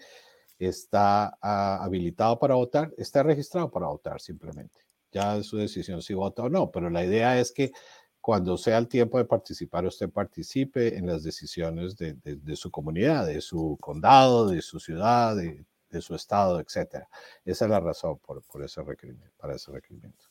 [0.59, 4.83] está ah, habilitado para votar, está registrado para votar simplemente.
[5.11, 7.72] Ya es su decisión si vota o no, pero la idea es que
[8.20, 13.26] cuando sea el tiempo de participar, usted participe en las decisiones de, de su comunidad,
[13.26, 17.09] de su condado, de su ciudad, de de su estado, etcétera.
[17.44, 20.24] Esa es la razón por, por ese requerimiento, para ese requerimiento.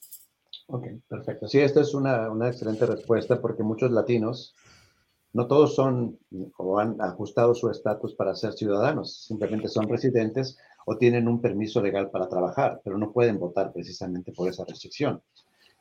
[0.67, 1.47] Ok, perfecto.
[1.47, 4.53] Sí, esta es una, una excelente respuesta porque muchos latinos,
[5.33, 6.19] no todos son
[6.57, 11.81] o han ajustado su estatus para ser ciudadanos, simplemente son residentes o tienen un permiso
[11.81, 15.21] legal para trabajar, pero no pueden votar precisamente por esa restricción.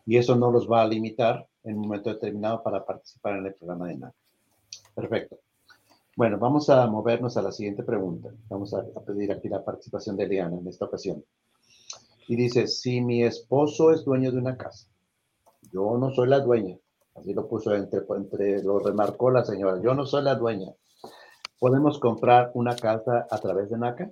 [0.07, 3.55] Y eso no los va a limitar en un momento determinado para participar en el
[3.55, 4.15] programa de NAC.
[4.95, 5.39] Perfecto.
[6.17, 8.31] Bueno, vamos a movernos a la siguiente pregunta.
[8.49, 11.25] Vamos a, pedir aquí la participación de Eliana en esta ocasión.
[12.29, 14.89] Y dice, si mi esposo es dueño de una casa,
[15.73, 16.77] yo no soy la dueña,
[17.15, 20.73] así lo puso entre, entre, lo remarcó la señora, yo no soy la dueña.
[21.59, 24.11] ¿Podemos comprar una casa a través de NACA?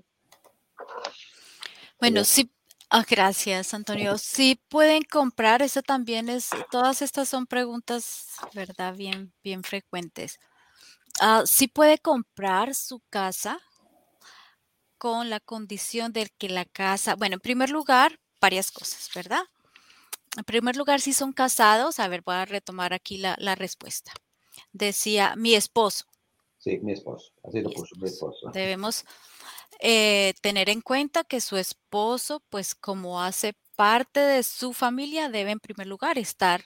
[1.99, 2.51] Bueno, sí,
[2.91, 4.17] ah, gracias, Antonio.
[4.19, 8.95] Sí pueden comprar, eso también es, todas estas son preguntas, ¿verdad?
[8.95, 10.39] Bien, bien frecuentes.
[11.21, 13.59] Ah, sí puede comprar su casa
[14.97, 19.43] con la condición de que la casa, bueno, en primer lugar, varias cosas, ¿verdad?
[20.37, 24.13] En primer lugar, si son casados, a ver, voy a retomar aquí la, respuesta.
[24.73, 26.05] Decía mi esposo.
[26.59, 28.51] Sí, mi esposo, así lo puso, mi esposo.
[28.53, 29.05] Debemos
[29.81, 35.53] eh, tener en cuenta que su esposo, pues como hace parte de su familia, debe
[35.53, 36.65] en primer lugar estar,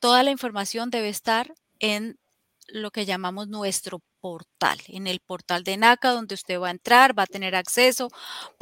[0.00, 2.18] toda la información debe estar en
[2.66, 4.78] lo que llamamos nuestro portal.
[4.88, 8.08] En el portal de NACA, donde usted va a entrar, va a tener acceso,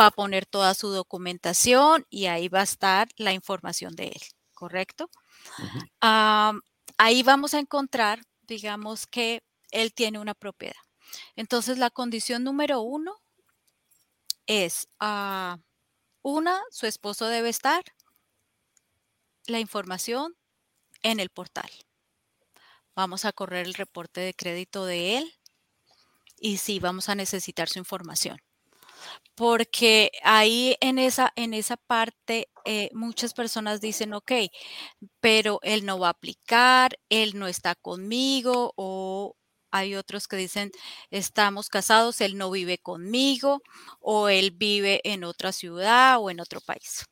[0.00, 4.22] va a poner toda su documentación y ahí va a estar la información de él,
[4.54, 5.10] ¿correcto?
[6.00, 10.76] ahí vamos a encontrar, digamos que él tiene una propiedad.
[11.36, 13.16] Entonces, la condición número uno
[14.46, 15.58] es, ah,
[16.22, 17.84] una, su esposo debe estar
[19.46, 20.36] la información
[21.02, 21.70] en el portal.
[22.94, 25.37] Vamos a correr el reporte de crédito de él
[26.40, 28.38] y sí, vamos a necesitar su información.
[29.34, 34.32] Porque ahí en esa, en esa parte eh, muchas personas dicen, ok,
[35.20, 39.36] pero él no va a aplicar, él no está conmigo o
[39.70, 40.72] hay otros que dicen,
[41.10, 43.62] estamos casados, él no vive conmigo
[44.00, 47.04] o él vive en otra ciudad o en otro país.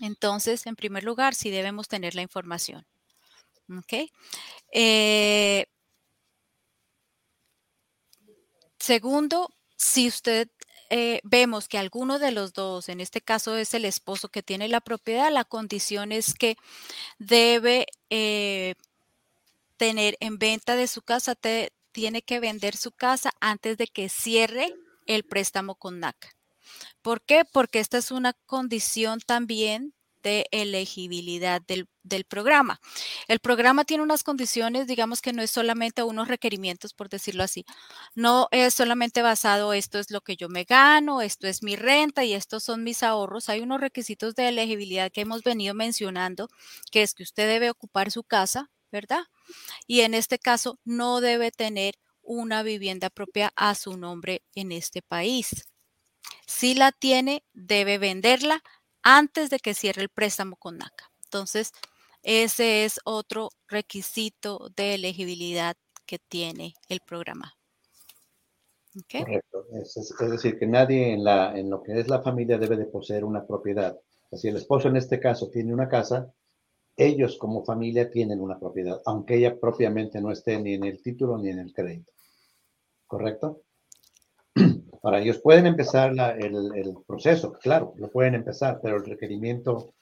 [0.00, 2.86] Entonces, en primer lugar, sí debemos tener la información.
[3.70, 4.10] ¿Ok?
[4.72, 5.66] Eh,
[8.84, 10.48] segundo, si usted
[10.90, 14.68] eh, vemos que alguno de los dos, en este caso es el esposo que tiene
[14.68, 16.56] la propiedad, la condición es que
[17.18, 18.74] debe eh,
[19.78, 21.34] tener en venta de su casa,
[21.92, 24.74] tiene que vender su casa antes de que cierre
[25.06, 26.28] el préstamo con NACA.
[27.00, 27.44] ¿Por qué?
[27.50, 29.93] Porque esta es una condición también
[30.24, 31.86] de elegibilidad del,
[32.26, 32.80] programa.
[33.28, 37.64] El programa tiene unas condiciones, digamos que no es solamente unos requerimientos, por decirlo así.
[38.14, 42.24] No es solamente basado, esto es lo que yo me gano, esto es mi renta
[42.24, 43.48] y estos son mis ahorros.
[43.48, 46.48] Hay unos requisitos de elegibilidad que hemos venido mencionando,
[46.90, 49.24] que es que usted debe ocupar su casa, ¿verdad?
[49.86, 55.02] Y en este caso no debe tener una vivienda propia a su nombre en este
[55.02, 55.66] país.
[56.46, 58.62] Si la tiene, debe venderla
[59.04, 61.10] antes de que cierre el préstamo con NACA.
[61.24, 61.72] Entonces,
[62.22, 67.54] ese es otro requisito de elegibilidad que tiene el programa.
[69.10, 69.66] Correcto.
[69.72, 73.24] Es, decir, que nadie en, la, en lo que es la familia debe de poseer
[73.24, 73.98] una propiedad.
[74.32, 76.32] Si el esposo en este caso tiene una casa,
[76.96, 81.38] ellos como familia tienen una propiedad, aunque ella propiamente no esté ni en el título
[81.38, 82.12] ni en el crédito.
[83.06, 83.63] ¿Correcto?
[85.04, 89.92] Para ellos pueden empezar el, proceso, claro, lo pueden empezar, pero el requerimiento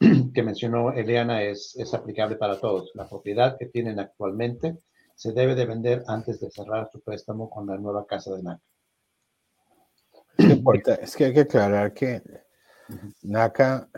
[0.34, 2.90] que mencionó Eliana es, es aplicable para todos.
[2.94, 4.78] La propiedad que tienen actualmente
[5.14, 8.62] se debe de vender antes de cerrar su préstamo con la nueva casa de NACA.
[11.02, 12.22] Es que hay que aclarar que
[13.24, 13.90] NACA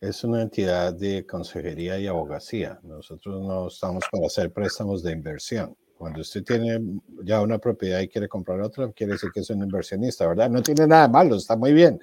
[0.00, 2.78] es una entidad de consejería y abogacía.
[2.84, 5.76] Nosotros no estamos para hacer préstamos de inversión.
[5.98, 9.64] Cuando usted tiene ya una propiedad y quiere comprar otra, quiere decir que es un
[9.64, 10.48] inversionista, ¿verdad?
[10.48, 11.98] No tiene nada malo, está muy bien.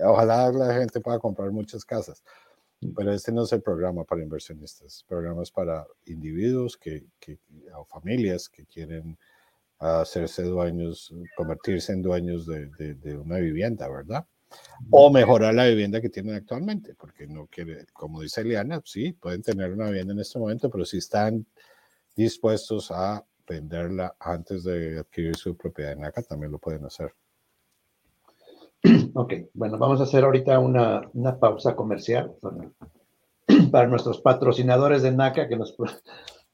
[0.00, 2.22] Ojalá la gente pueda comprar muchas casas.
[2.96, 7.38] Pero este no es el programa para inversionistas, programas para individuos que, que,
[7.74, 9.18] o familias que quieren
[9.80, 14.24] hacerse dueños, convertirse en dueños de, de, una vivienda, ¿verdad?
[14.90, 19.42] O mejorar la vivienda que tienen actualmente, porque no quiere, como dice Eliana, sí, pueden
[19.42, 21.44] tener una vivienda en este momento, pero si están
[22.14, 27.14] dispuestos a venderla antes de adquirir su propiedad en acá, también lo pueden hacer.
[29.14, 32.34] Ok, bueno, vamos a hacer ahorita una, una pausa comercial
[33.70, 35.76] para, nuestros patrocinadores de NACA que nos,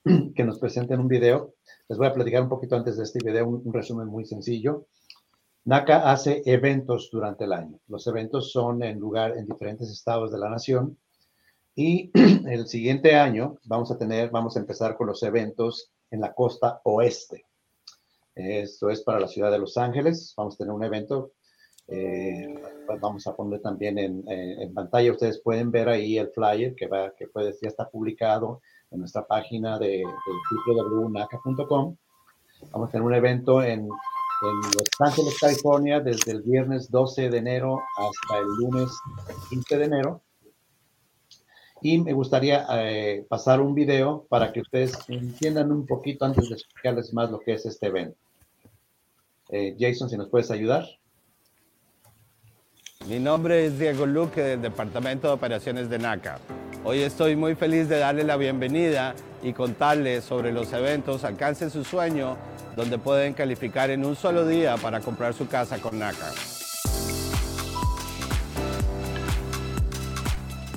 [0.35, 1.55] que nos presenten un video.
[1.89, 4.87] Les voy a platicar un poquito antes de este video, un, resumen muy sencillo.
[5.65, 7.79] NACA hace eventos durante el año.
[7.89, 10.99] Los eventos son en lugar en diferentes estados de la nación.
[11.75, 12.11] Y
[12.47, 16.81] el siguiente año vamos a tener, vamos a empezar con los eventos en la costa
[16.85, 17.45] oeste.
[18.35, 20.33] Esto es para la ciudad de Los Ángeles.
[20.37, 21.33] Vamos a tener un evento
[21.91, 22.55] eh,
[23.01, 27.15] vamos a poner también en, en, pantalla, ustedes pueden ver ahí el flyer que, va,
[27.17, 27.27] que
[27.63, 30.05] ya está publicado en nuestra página de, de
[30.67, 31.97] www.naca.com.
[32.73, 37.39] Vamos a tener un evento en, en, Los Ángeles, California, desde el viernes 12 de
[37.39, 38.91] enero hasta el lunes
[39.49, 40.23] 15 de enero.
[41.81, 46.55] Y me gustaría eh, pasar un video para que ustedes entiendan un poquito antes de
[46.55, 48.19] explicarles más lo que es este evento.
[49.51, 50.85] Eh, Jason, si nos puedes ayudar.
[53.09, 56.41] Mi nombre es Diego Luque del Departamento de Operaciones de NACA.
[56.85, 61.85] Hoy estoy muy feliz de darle la bienvenida y contarles sobre los eventos Alcance su
[61.85, 62.37] sueño,
[62.77, 66.33] donde pueden calificar en un solo día para comprar su casa con NACA.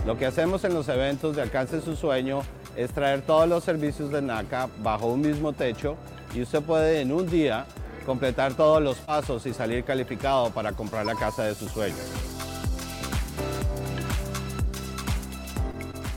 [0.06, 2.42] Lo que hacemos en los eventos de Alcance su sueño
[2.76, 5.96] es traer todos los servicios de NACA bajo un mismo techo
[6.34, 7.66] y usted puede en un día
[8.06, 12.00] completar todos los pasos y salir calificado para comprar la casa de sus sueños.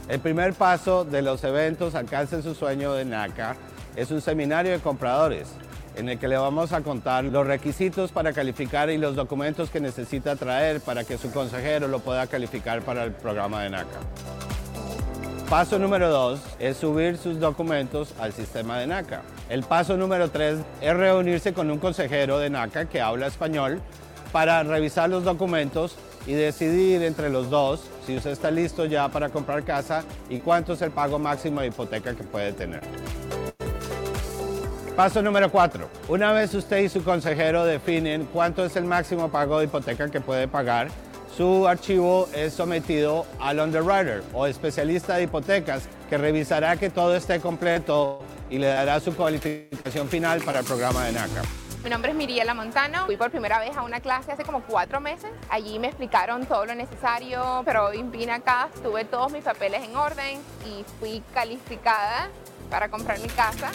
[0.09, 3.55] El primer paso de los eventos Alcance su sueño de NACA
[3.97, 5.49] es un seminario de compradores
[5.97, 9.81] en el que le vamos a contar los requisitos para calificar y los documentos que
[9.81, 14.01] necesita traer para que su consejero lo pueda calificar para el programa de NACA.
[15.49, 19.23] Paso número dos es subir sus documentos al sistema de NACA.
[19.49, 23.81] El paso número tres es reunirse con un consejero de NACA que habla español
[24.33, 29.29] para revisar los documentos y decidir entre los dos si usted está listo ya para
[29.29, 32.81] comprar casa y cuánto es el pago máximo de hipoteca que puede tener.
[34.97, 35.89] Paso número cuatro.
[36.07, 40.21] Una vez usted y su consejero definen cuánto es el máximo pago de hipoteca que
[40.21, 40.87] puede pagar,
[41.37, 47.41] su archivo es sometido al underwriter o especialista de hipotecas que revisará que todo esté
[47.41, 51.43] completo y le dará su cualificación final para el programa de NACA.
[51.83, 53.07] Mi nombre es Miriela Montano.
[53.07, 55.33] Fui por primera vez a una clase hace como cuatro meses.
[55.51, 59.97] Allí me explicaron todo lo necesario, pero hoy vine acá, tuve todos mis papeles en
[59.97, 62.29] orden y fui calificada
[62.71, 63.73] para comprar mi casa.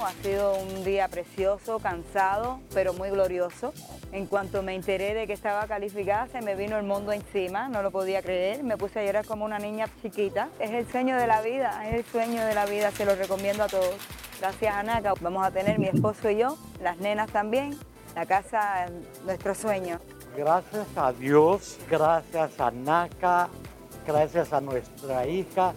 [0.00, 3.72] Ha sido un día precioso, cansado, pero muy glorioso.
[4.10, 7.82] En cuanto me enteré de que estaba calificada, se me vino el mundo encima, no
[7.82, 8.64] lo podía creer.
[8.64, 10.48] Me puse a llorar como una niña chiquita.
[10.58, 13.62] Es el sueño de la vida, es el sueño de la vida, se lo recomiendo
[13.64, 13.96] a todos.
[14.40, 17.78] Gracias a NACA vamos a tener mi esposo y yo, las nenas también,
[18.16, 18.86] la casa,
[19.24, 20.00] nuestro sueño.
[20.36, 23.48] Gracias a Dios, gracias a NACA,
[24.04, 25.74] gracias a nuestra hija,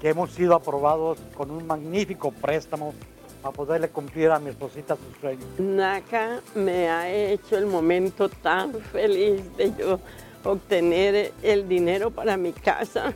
[0.00, 2.94] que hemos sido aprobados con un magnífico préstamo
[3.42, 5.46] para poderle cumplir a mi esposita sus sueños.
[5.58, 10.00] NACA me ha hecho el momento tan feliz de yo
[10.44, 13.12] obtener el dinero para mi casa.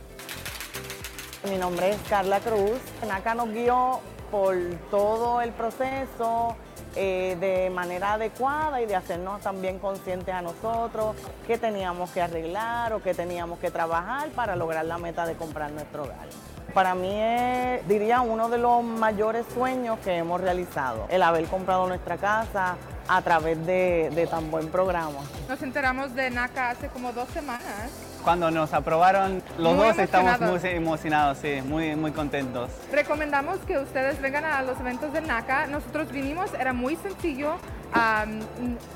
[1.49, 2.79] Mi nombre es Carla Cruz.
[3.07, 3.99] NACA nos guió
[4.31, 4.55] por
[4.89, 6.55] todo el proceso
[6.95, 11.15] eh, de manera adecuada y de hacernos también conscientes a nosotros
[11.47, 15.71] qué teníamos que arreglar o qué teníamos que trabajar para lograr la meta de comprar
[15.71, 16.27] nuestro hogar.
[16.73, 21.87] Para mí es, diría, uno de los mayores sueños que hemos realizado, el haber comprado
[21.87, 25.19] nuestra casa a través de, de tan buen programa.
[25.47, 27.91] Nos enteramos de NACA hace como dos semanas.
[28.23, 32.71] Cuando nos aprobaron, los Muy dos estamos muy emocionados, sí, muy, muy contentos.
[32.91, 35.67] Recomendamos que ustedes vengan a los eventos de NACA.
[35.67, 37.55] Nosotros vinimos, era muy sencillo.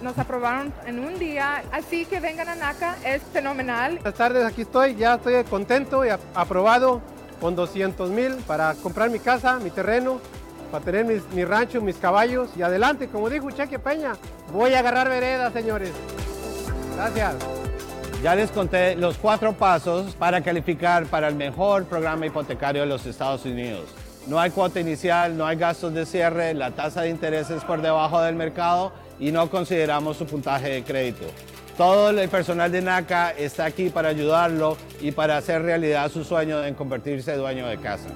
[0.02, 3.96] nos aprobaron en un día, así que vengan a NACA, es fenomenal.
[3.96, 7.02] Buenas tardes, aquí estoy, ya estoy contento y ap- aprobado
[7.40, 10.20] con 200 mil para comprar mi casa, mi terreno,
[10.72, 14.14] para tener mi rancho, mis caballos y adelante, como dijo Cheque Peña,
[14.52, 15.92] voy a agarrar vereda, señores.
[16.96, 17.36] Gracias.
[18.24, 23.06] Ya les conté los cuatro pasos para calificar para el mejor programa hipotecario de los
[23.06, 23.86] Estados Unidos.
[24.26, 27.82] No hay cuota inicial, no hay gastos de cierre, la tasa de interés es por
[27.82, 31.26] debajo del mercado y no consideramos su puntaje de crédito.
[31.78, 36.64] Todo el personal de NACA está aquí para ayudarlo y para hacer realidad su sueño
[36.64, 38.10] en convertirse en dueño de casa.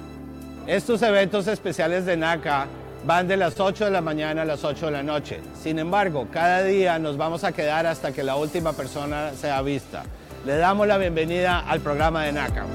[0.66, 2.66] Estos eventos especiales de NACA
[3.06, 5.40] van de las 8 de la mañana a las 8 de la noche.
[5.54, 10.02] Sin embargo, cada día nos vamos a quedar hasta que la última persona sea vista.
[10.44, 12.66] Le damos la bienvenida al programa de NACA.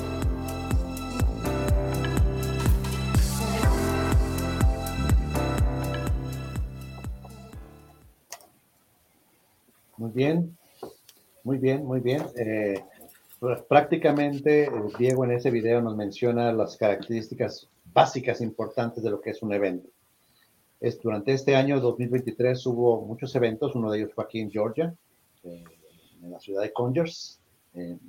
[9.97, 10.56] Muy bien,
[11.47, 12.23] muy bien, muy bien.
[12.35, 12.75] Eh,
[13.39, 14.69] pr- prácticamente eh,
[14.99, 19.53] Diego en ese video nos menciona las características básicas importantes de lo que es un
[19.53, 19.87] evento.
[20.81, 24.93] Es, durante este año 2023 hubo muchos eventos, uno de ellos fue aquí en Georgia,
[25.45, 25.63] eh,
[26.21, 27.39] en la ciudad de Conyers,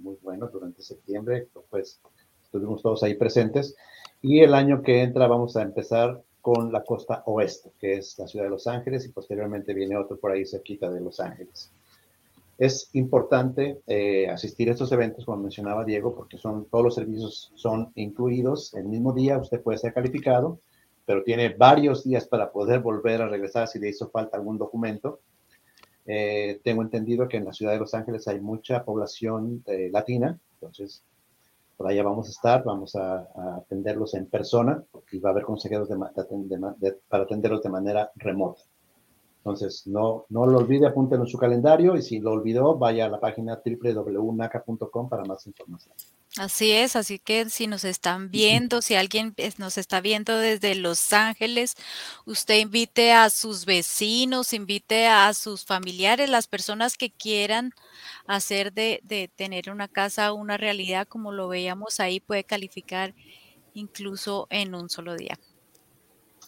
[0.03, 2.01] muy bueno, durante septiembre, pues
[2.43, 3.77] estuvimos todos ahí presentes.
[4.21, 8.27] Y el año que entra vamos a empezar con la costa oeste, que es la
[8.27, 11.71] ciudad de Los Ángeles, y posteriormente viene otro por ahí cerquita de Los Ángeles.
[12.59, 17.53] Es importante eh, asistir a estos eventos, como mencionaba Diego, porque son, todos los servicios
[17.55, 18.75] son incluidos.
[18.75, 20.61] El mismo día usted puede ser calificado,
[21.07, 25.21] pero tiene varios días para poder volver a regresar si le hizo falta algún documento.
[26.07, 30.41] Eh, tengo entendido que en la ciudad de Los Ángeles hay mucha población eh, latina,
[30.55, 31.05] entonces
[31.77, 33.29] por allá vamos a estar, vamos a,
[33.59, 35.97] atenderlos en persona y va a haber consejeros de
[36.79, 38.63] de- para atenderlos de manera remota.
[39.39, 43.09] Entonces, no, no lo olvide, apúntelo en su calendario y si lo olvidó, vaya a
[43.09, 45.95] la página www.naca.com para más información.
[46.37, 51.13] Así es, así que si nos están viendo, si alguien nos está viendo desde Los
[51.13, 51.75] Ángeles,
[52.27, 57.73] usted invite a sus vecinos, invite a sus familiares, las personas que quieran
[58.27, 63.15] hacer de, de tener una casa una realidad como lo veíamos ahí, puede calificar
[63.73, 65.39] incluso en un solo día.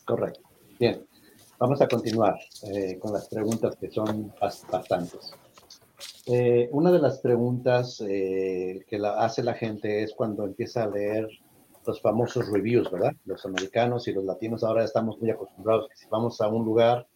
[0.04, 0.40] Correcto.
[0.78, 1.04] Bien,
[1.60, 5.32] vamos a continuar eh, con las preguntas que son bas- bastantes.
[6.26, 10.88] Eh, una de las preguntas eh, que la, hace la gente es cuando empieza a
[10.88, 11.28] leer
[11.86, 13.12] los famosos reviews, ¿verdad?
[13.26, 17.06] Los americanos y los latinos ahora estamos muy acostumbrados que si vamos a un lugar,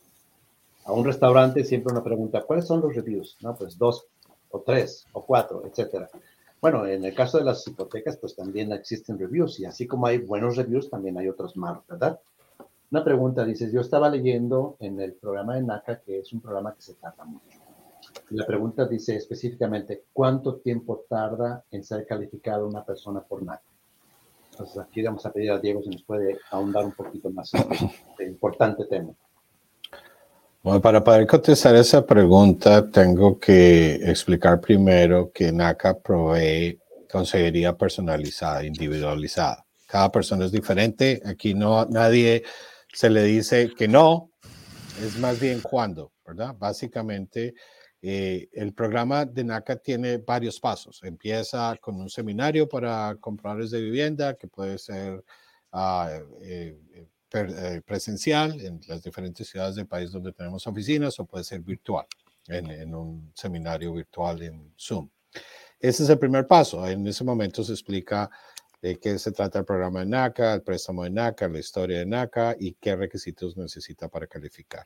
[0.85, 3.37] a un restaurante, siempre una pregunta, ¿cuáles son los reviews?
[3.41, 4.07] No, pues dos
[4.51, 6.09] o tres o cuatro, etcétera.
[6.61, 10.19] Bueno, en el caso de las hipotecas, pues también existen reviews y así como hay
[10.19, 12.19] buenos reviews, también hay otros malos, ¿verdad?
[12.95, 16.77] Una pregunta, dices, yo estaba leyendo en el programa de NACA, que es un programa
[16.77, 17.59] que se tarda mucho.
[18.31, 23.65] La pregunta dice específicamente, ¿cuánto tiempo tarda en ser calificada una persona por NACA?
[24.53, 27.63] Entonces aquí vamos a pedir a Diego si nos puede ahondar un poquito más en
[27.73, 29.13] este importante tema.
[30.63, 36.79] Bueno, para poder contestar esa pregunta, tengo que explicar primero que NACA provee
[37.11, 39.67] consejería personalizada, individualizada.
[39.89, 41.21] Cada persona es diferente.
[41.25, 42.45] Aquí no nadie
[42.95, 44.31] se le dice que no,
[45.03, 46.55] es más bien cuándo, ¿verdad?
[46.57, 47.55] Básicamente,
[48.01, 51.01] eh, el programa de NACA tiene varios pasos.
[51.03, 55.25] Empieza con un seminario para compradores de vivienda, que puede ser
[55.75, 61.25] eh, eh, per- eh, presencial en las diferentes ciudades del país donde tenemos oficinas o
[61.25, 62.07] puede ser virtual,
[62.47, 65.09] en, en un seminario virtual en Zoom.
[65.81, 66.87] Ese es el primer paso.
[66.87, 68.31] En ese momento se explica
[68.85, 72.05] de qué se trata el programa de NACA, el préstamo de NACA, la historia de
[72.05, 74.85] NACA y qué requisitos necesita para calificar.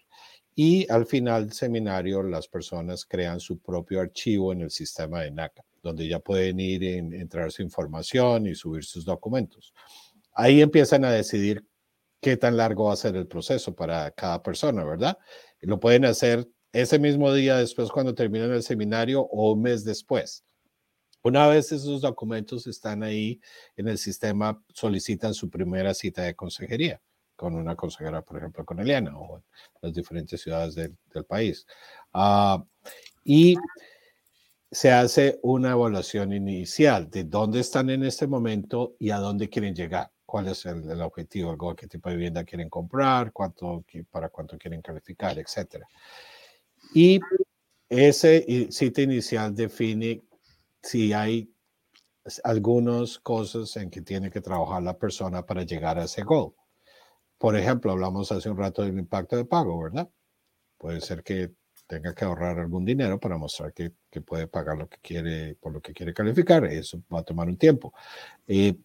[0.55, 5.32] Y al final del seminario, las personas crean su propio archivo en el sistema de
[5.32, 9.74] NACA, donde ya pueden ir y entrar su información y subir sus documentos.
[10.32, 11.66] Ahí empiezan a decidir
[12.20, 15.18] qué tan largo va a ser el proceso para cada persona, ¿verdad?
[15.61, 20.44] Lo pueden hacer ese mismo día después cuando terminan el seminario o un mes después.
[21.22, 23.40] Una vez esos documentos están ahí
[23.76, 27.00] en el sistema, solicitan su primera cita de consejería
[27.38, 29.44] con una consejera, por ejemplo, con Eliana o en
[29.80, 31.66] las diferentes ciudades del, del país.
[32.12, 32.64] Ah,
[33.22, 33.56] y
[34.70, 39.74] se hace una evaluación inicial de dónde están en este momento y a dónde quieren
[39.74, 40.10] llegar.
[40.26, 44.28] cuál es el, el objetivo, el goal, qué tipo de vivienda quieren comprar, cuánto, para
[44.28, 45.84] cuánto quieren calificar, etc.
[46.92, 47.20] Y
[47.88, 50.22] ese sitio inicial define
[50.83, 51.53] si hay
[52.45, 56.53] algunas cosas en que tiene que trabajar la persona para llegar a ese goal.
[57.39, 60.09] Por ejemplo, hablamos hace un rato del impacto de pago, ¿verdad?
[60.76, 61.53] Puede ser que
[61.87, 65.72] tenga que ahorrar algún dinero para mostrar que, que puede pagar lo que quiere, por
[65.72, 66.64] lo que quiere calificar.
[66.66, 67.95] Eso va a tomar un tiempo.
[68.47, 68.76] Eh,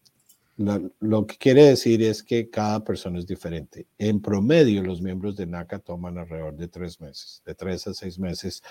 [0.57, 3.87] lo, lo que quiere decir es que cada persona es diferente.
[3.97, 8.19] En promedio, los miembros de NACA toman alrededor de tres meses, de tres a seis
[8.19, 8.61] meses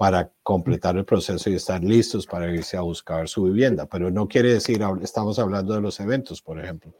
[0.00, 3.84] para completar el proceso y estar listos para irse a buscar su vivienda.
[3.84, 6.94] Pero no quiere decir, estamos hablando de los eventos, por ejemplo.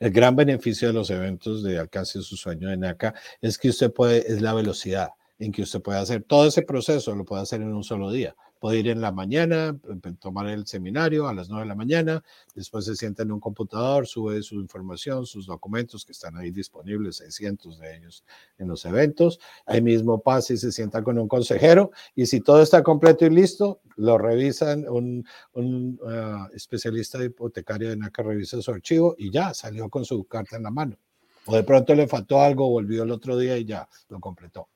[0.00, 3.68] El gran beneficio de los eventos de alcance de su sueño de NACA es que
[3.68, 7.42] usted puede, es la velocidad en que usted puede hacer todo ese proceso, lo puede
[7.42, 8.34] hacer en un solo día.
[8.64, 9.78] Puede ir en la mañana,
[10.18, 14.06] tomar el seminario a las 9 de la mañana, después se sienta en un computador,
[14.06, 18.24] sube su información, sus documentos que están ahí disponibles, 600 de ellos
[18.56, 19.38] en los eventos.
[19.66, 23.28] Ahí mismo pasa y se sienta con un consejero y si todo está completo y
[23.28, 29.52] listo, lo revisan, un, un ah, especialista hipotecario de NACA revisa su archivo y ya
[29.52, 30.96] salió con su carta en la mano.
[31.44, 34.70] O de pronto le faltó algo, volvió el otro día y ya lo completó.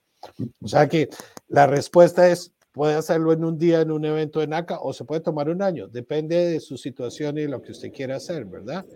[0.60, 1.08] O sea que
[1.48, 5.04] la respuesta es, puede hacerlo en un día en un evento de NACA o se
[5.04, 8.86] puede tomar un año, depende de su situación y lo que usted quiera hacer, ¿verdad?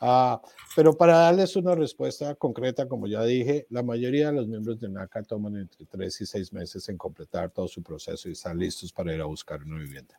[0.00, 0.42] Ah,
[0.74, 4.88] pero para darles una respuesta concreta, como ya dije, la mayoría de los miembros de
[4.88, 8.92] NACA toman entre tres y seis meses en completar todo su proceso y están listos
[8.92, 10.18] para ir a buscar una vivienda.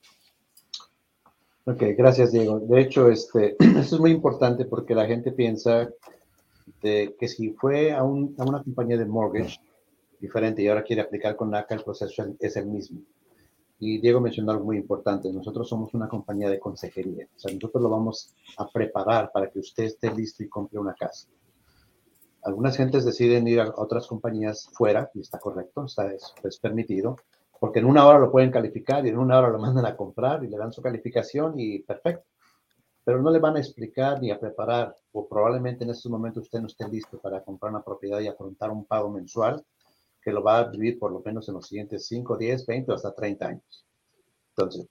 [1.66, 2.60] Ok, gracias, Diego.
[2.62, 5.90] De hecho, este, esto es muy importante porque la gente piensa
[6.82, 9.60] de que si fue a, un- a una compañía de mortgage
[10.20, 13.02] diferente y ahora quiere aplicar con NACA, el proceso es el mismo.
[13.80, 15.32] Y Diego mencionó algo muy importante.
[15.32, 17.28] Nosotros somos una compañía de consejería.
[17.34, 20.94] O sea, nosotros lo vamos a preparar para que usted esté listo y compre una
[20.94, 21.30] casa.
[22.44, 27.18] Algunas gentes deciden ir a otras compañías fuera, y está correcto, está, es, es permitido,
[27.60, 30.44] porque en una hora lo pueden calificar y en una hora lo mandan a comprar
[30.44, 32.26] y le dan su calificación y perfecto.
[33.04, 36.60] Pero no le van a explicar ni a preparar, o probablemente en estos momentos usted
[36.60, 39.64] no esté listo para comprar una propiedad y afrontar un pago mensual
[40.22, 42.96] que lo va a vivir por lo menos en los siguientes 5, 10, 20 o
[42.96, 43.86] hasta 30 años.
[44.50, 44.88] Entonces,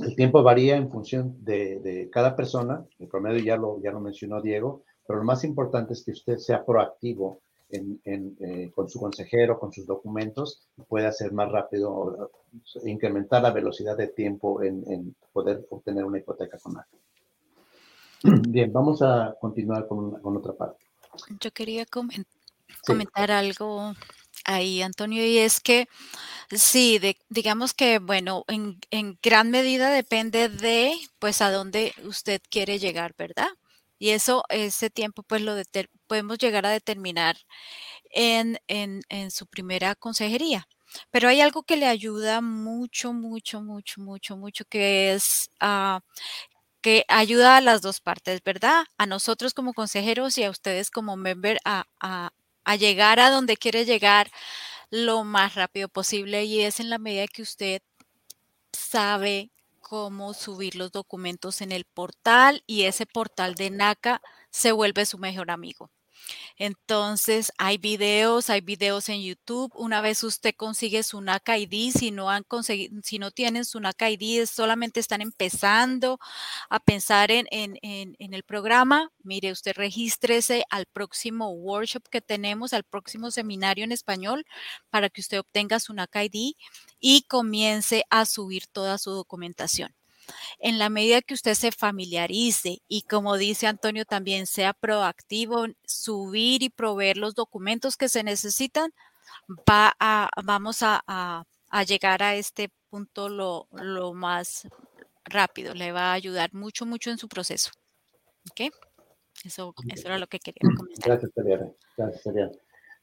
[0.00, 4.00] el tiempo varía en función de, de cada persona, el promedio ya lo, ya lo
[4.00, 8.88] mencionó Diego, pero lo más importante es que usted sea proactivo en, en, eh, con
[8.88, 12.30] su consejero, con sus documentos, y pueda hacer más rápido,
[12.84, 16.88] eh, incrementar la velocidad de tiempo en, en poder obtener una hipoteca con ACA.
[18.48, 20.84] Bien, vamos a continuar con, con otra parte.
[21.40, 22.26] Yo quería comen-
[22.68, 22.92] Sí.
[22.92, 23.94] comentar algo
[24.46, 25.88] ahí, Antonio, y es que
[26.50, 28.78] sí, digamos que, bueno, en,
[29.22, 33.48] gran medida depende de, pues, a dónde usted quiere llegar, ¿verdad?
[33.98, 35.54] Y eso, ese tiempo, pues, lo
[36.06, 37.36] podemos llegar a determinar
[38.10, 38.58] en,
[39.30, 40.68] su primera consejería.
[41.10, 46.00] Pero hay algo que le ayuda mucho, mucho, mucho, mucho, mucho, que es ah,
[46.82, 48.84] que ayuda a las dos partes, ¿verdad?
[48.98, 51.84] A nosotros como consejeros y a ustedes como member a-
[52.66, 54.30] a llegar a donde quiere llegar
[54.90, 57.82] lo más rápido posible y es en la medida que usted
[58.72, 59.50] sabe
[59.80, 65.18] cómo subir los documentos en el portal y ese portal de NACA se vuelve su
[65.18, 65.90] mejor amigo.
[66.56, 69.72] Entonces, hay videos, hay videos en YouTube.
[69.74, 73.80] Una vez usted consigue su NACA ID, si no han conseguido, si no tienen su
[73.80, 76.18] NACA ID, es- solamente están empezando
[76.70, 79.10] a pensar en, en- en- el programa.
[79.22, 84.44] Mire, usted regístrese al próximo workshop que tenemos, al próximo seminario en español,
[84.90, 86.54] para que usted obtenga su NACA ID
[87.00, 89.94] y comience a subir toda su documentación
[90.58, 96.62] en la medida que usted se familiarice y como dice Antonio también sea proactivo, subir
[96.62, 98.92] y proveer los documentos que se necesitan,
[99.68, 104.68] va a, vamos a, a- a llegar a este punto lo, lo más
[105.24, 105.74] rápido.
[105.74, 107.70] Le va a ayudar mucho, mucho en su proceso.
[108.50, 108.72] ¿Ok?
[109.44, 111.08] Eso, eso era lo que quería comentar.
[111.08, 111.66] Gracias, Eliana.
[111.96, 112.52] Gracias, Eliana.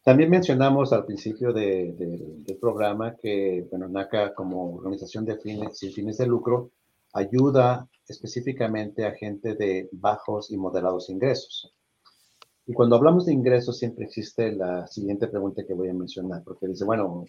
[0.03, 5.77] También mencionamos al principio de- de- del programa que, bueno, NACA como organización de fines,
[5.77, 6.71] sin fines de lucro
[7.13, 11.73] ayuda específicamente a gente de bajos y moderados ingresos.
[12.65, 16.67] Y cuando hablamos de ingresos siempre existe la siguiente pregunta que voy a mencionar, porque
[16.67, 17.25] dice, bueno,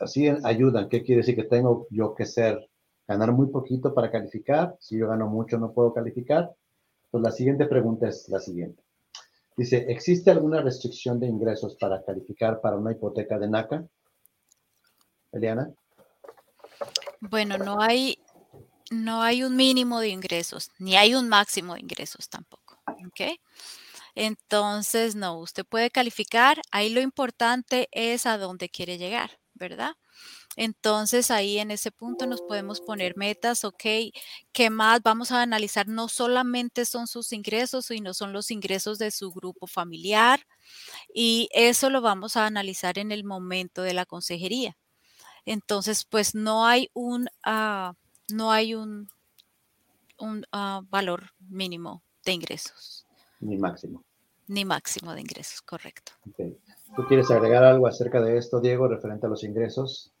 [0.00, 2.68] así ayudan, ¿qué quiere decir que tengo yo que ser,
[3.06, 4.76] ganar muy poquito para calificar?
[4.80, 6.50] Si yo gano mucho no puedo calificar.
[7.10, 8.82] Pues la siguiente pregunta es la siguiente.
[9.56, 13.86] Dice, ¿existe alguna restricción de ingresos para calificar para una hipoteca de NACA?
[15.32, 15.70] Eliana.
[17.20, 18.18] Bueno, no hay,
[18.92, 22.78] no hay un mínimo de ingresos, ni hay un máximo de ingresos tampoco.
[23.06, 23.38] ¿ok?
[24.14, 26.60] Entonces, no, usted puede calificar.
[26.70, 29.92] Ahí lo importante es a dónde quiere llegar, ¿verdad?
[30.56, 33.84] Entonces ahí en ese punto nos podemos poner metas, ok,
[34.52, 35.88] ¿qué más vamos a analizar?
[35.88, 40.46] No solamente son sus ingresos, sino son los ingresos de su grupo familiar
[41.14, 44.76] y eso lo vamos a analizar en el momento de la consejería.
[45.46, 47.94] Entonces, pues no hay un, ah,
[48.30, 49.08] no hay un,
[50.18, 53.06] un ah, valor mínimo de ingresos.
[53.40, 54.04] Ni máximo.
[54.48, 56.12] Ni máximo de ingresos, correcto.
[56.30, 56.58] Okay.
[56.94, 60.12] ¿Tú quieres agregar algo acerca de esto, Diego, referente a los ingresos?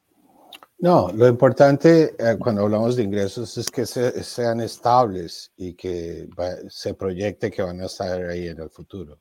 [0.78, 6.28] No, lo importante eh, cuando hablamos de ingresos es que se, sean estables y que
[6.38, 9.20] va, se proyecte que van a estar ahí en el futuro.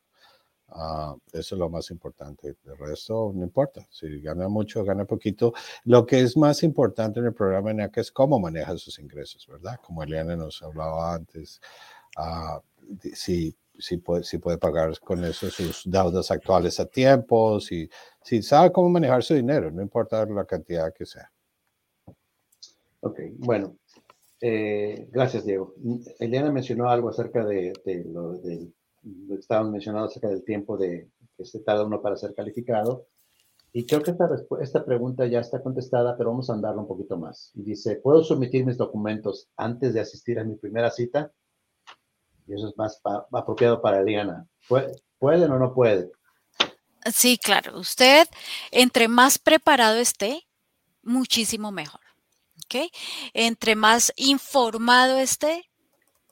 [0.73, 2.55] Uh, eso es lo más importante.
[2.63, 3.85] El resto no importa.
[3.89, 5.53] Si gana mucho, gana poquito.
[5.83, 9.79] Lo que es más importante en el programa NACA es cómo maneja sus ingresos, ¿verdad?
[9.85, 11.59] Como Eliana nos hablaba antes.
[12.17, 12.61] Uh,
[13.13, 17.89] si, si, puede, si puede pagar con eso sus deudas actuales a tiempo, si,
[18.23, 21.29] si sabe cómo manejar su dinero, no importa la cantidad que sea.
[23.01, 23.75] Ok, bueno,
[24.39, 25.73] eh, gracias Diego.
[26.19, 28.71] Eliana mencionó algo acerca de, de lo, de
[29.03, 33.07] lo estaban mencionando acerca del tiempo de que se tarda uno para ser calificado.
[33.73, 34.29] Y creo que esta,
[34.61, 37.51] esta pregunta ya está contestada, pero vamos a andarlo un poquito más.
[37.53, 41.31] Y dice, ¿puedo someter mis documentos antes de asistir a mi primera cita?
[42.47, 44.45] Y eso es más apropiado para Eliana.
[44.67, 46.11] ¿Puede, ¿Pueden o no puede?
[47.13, 47.79] Sí, claro.
[47.79, 48.27] Usted,
[48.71, 50.47] entre más preparado esté,
[51.01, 52.01] muchísimo mejor.
[52.65, 52.91] ¿ok?
[53.33, 55.69] Entre más informado esté,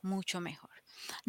[0.02, 0.69] mucho mejor.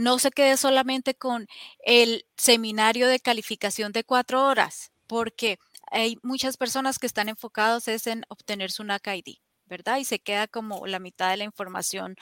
[0.00, 1.46] No se quede solamente con
[1.84, 5.58] el seminario de calificación de cuatro horas, porque
[5.90, 9.34] hay muchas personas que están enfocados es en obtener su NAC ID,
[9.66, 9.98] ¿verdad?
[9.98, 12.16] Y se queda como la mitad de la información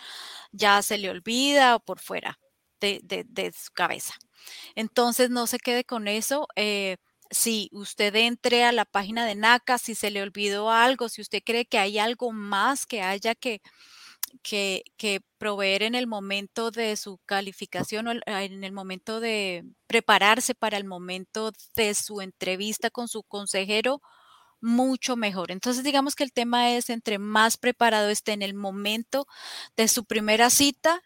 [0.51, 2.41] ya se le olvida o por fuera
[2.81, 4.15] de, su cabeza.
[4.75, 6.49] Entonces, no se quede con eso.
[6.57, 6.97] Eh,
[7.31, 11.45] si usted entre a la página de NACA, si se le olvidó algo, si usted
[11.47, 13.63] cree que hay algo más que haya que,
[14.49, 20.77] que, proveer en el momento de su calificación o en el momento de prepararse para
[20.77, 24.01] el momento de su entrevista con su consejero,
[24.61, 25.53] mucho mejor.
[25.53, 29.27] Entonces, digamos que el tema es entre más preparado esté en el momento
[29.77, 31.03] de su primera cita,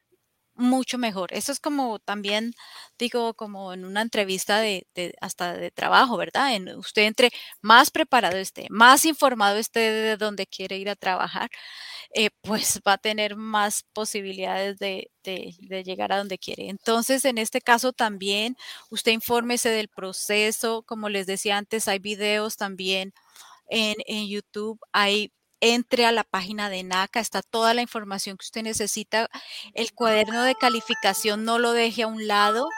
[0.55, 1.33] mucho mejor.
[1.33, 2.53] Eso es como también,
[2.99, 4.87] digo, como en una entrevista de,
[5.21, 6.55] hasta de trabajo, ¿verdad?
[6.55, 7.31] En usted entre
[7.61, 11.51] más preparado esté, más informado esté de dónde quiere ir a trabajar,
[12.15, 16.69] eh, pues va a tener más posibilidades de, de, de, llegar a donde quiere.
[16.69, 18.57] Entonces, en este caso también,
[18.91, 20.83] usted infórmese del proceso.
[20.85, 23.13] Como les decía antes, hay videos también
[23.69, 25.33] en, en YouTube, hay
[25.63, 29.29] entre a la página de NACA, está toda la información que usted necesita.
[29.75, 32.69] El cuaderno de calificación no lo deje a un lado.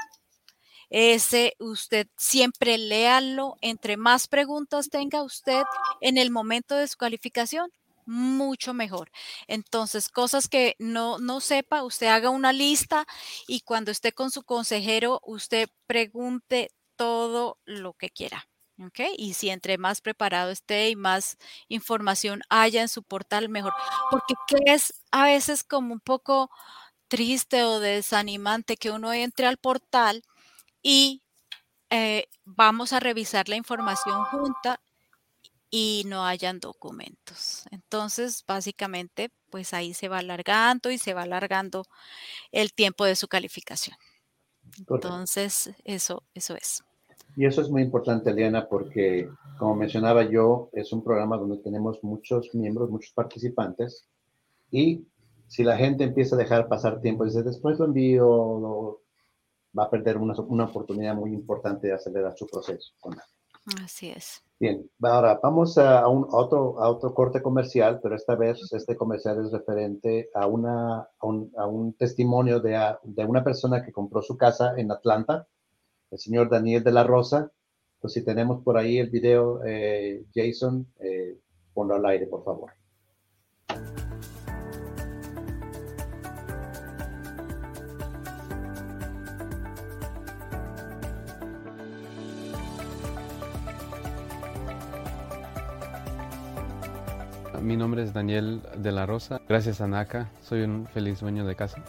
[0.90, 3.56] Ese usted siempre léalo.
[3.62, 5.62] Entre más preguntas tenga usted
[6.02, 7.70] en el momento de su calificación,
[8.04, 9.10] mucho mejor.
[9.48, 13.06] Entonces, cosas que no, no sepa, usted haga una lista
[13.48, 18.46] y cuando esté con su consejero, usted pregunte todo lo que quiera.
[18.78, 19.00] ¿Ok?
[19.16, 21.36] Y si entre más preparado esté y más
[21.68, 23.72] información haya en su portal, mejor.
[24.10, 24.34] Porque
[24.66, 26.50] es a veces como un poco
[27.08, 30.22] triste o desanimante que uno entre al portal
[30.82, 31.22] y
[31.90, 34.80] eh, vamos a revisar la información junta
[35.70, 37.64] y no hayan documentos.
[37.72, 41.84] Entonces, básicamente, pues ahí se va alargando y se va alargando
[42.52, 43.96] el tiempo de su calificación.
[44.78, 46.84] Entonces, eso, eso es.
[47.36, 49.28] Y eso es muy importante, Eliana, porque,
[49.58, 54.08] como mencionaba yo, es un programa donde tenemos muchos miembros, muchos participantes,
[54.70, 55.06] y
[55.46, 59.00] si la gente empieza a dejar pasar tiempo, dice, después lo envío, lo,
[59.76, 62.92] va a perder una, una, oportunidad muy importante de acelerar su proceso.
[63.82, 64.42] Así es.
[64.58, 68.96] Bien, ahora vamos a, un, a otro, a otro corte comercial, pero esta vez este
[68.96, 73.92] comercial es referente a, una, a, un, a un testimonio de, de una persona que
[73.92, 75.46] compró su casa en Atlanta,
[76.14, 77.50] el señor Daniel de la Rosa.
[78.00, 81.40] Pues si tenemos por ahí el video, eh, Jason, eh,
[81.72, 82.70] ponlo al aire, por favor.
[97.60, 99.40] Mi nombre es Daniel de la Rosa.
[99.48, 101.82] Gracias a NACA, soy un feliz dueño de casa.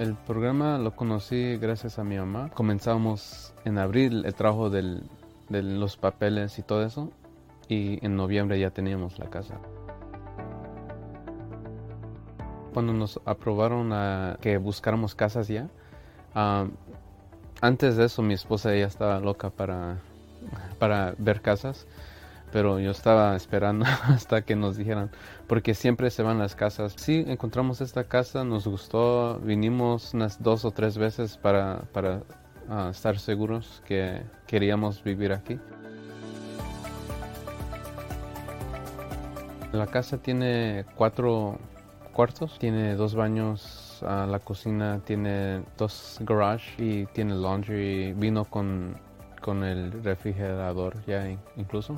[0.00, 2.48] El programa lo conocí gracias a mi mamá.
[2.54, 5.02] Comenzamos en abril el trabajo de
[5.50, 7.12] los papeles y todo eso
[7.68, 9.60] y en noviembre ya teníamos la casa.
[12.72, 13.92] cuando nos aprobaron
[14.40, 15.68] que buscáramos casas ya,
[16.34, 16.66] ah,
[17.60, 19.98] antes de eso mi esposa ya estaba loca para,
[20.78, 21.86] para ver casas,
[22.52, 25.10] pero yo estaba esperando hasta que nos dijeran,
[25.46, 26.94] porque siempre se van las casas.
[26.96, 32.22] Sí, encontramos esta casa, nos gustó, vinimos unas dos o tres veces para, para
[32.68, 35.58] ah, estar seguros que queríamos vivir aquí.
[39.72, 41.58] La casa tiene cuatro
[42.12, 48.96] cuartos, tiene dos baños, ah, la cocina tiene dos garage y tiene laundry, vino con,
[49.40, 51.94] con el refrigerador ya in- incluso.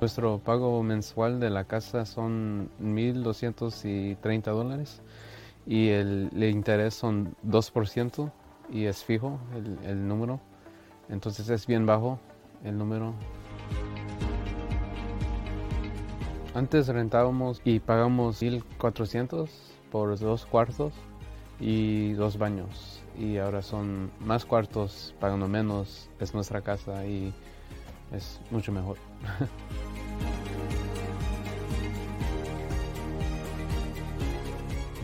[0.00, 5.00] Nuestro pago mensual de la casa son 1.230 dólares
[5.66, 8.30] y el, interés son 2%
[8.70, 10.40] y es fijo el, el número.
[11.08, 12.18] Entonces es bien bajo
[12.64, 13.14] el número.
[16.54, 19.48] Antes rentábamos y pagamos 1.400
[19.90, 20.92] por dos cuartos
[21.60, 23.00] y dos baños.
[23.18, 26.10] Y ahora son más cuartos, pagando menos.
[26.20, 27.32] Es nuestra casa y
[28.12, 28.96] es mucho mejor.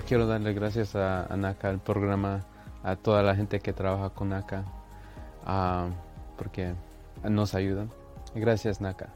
[0.07, 2.45] Quiero darle gracias a, NACA, al programa,
[2.83, 4.65] a toda la gente que trabaja con NACA,
[5.47, 5.89] ah,
[6.37, 6.75] porque
[7.23, 7.93] nos ayudan.
[8.35, 9.11] Gracias NACA.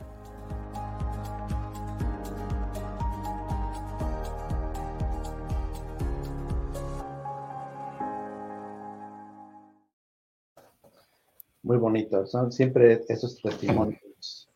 [11.74, 12.24] Muy bonito.
[12.26, 14.48] Son siempre esos testimonios.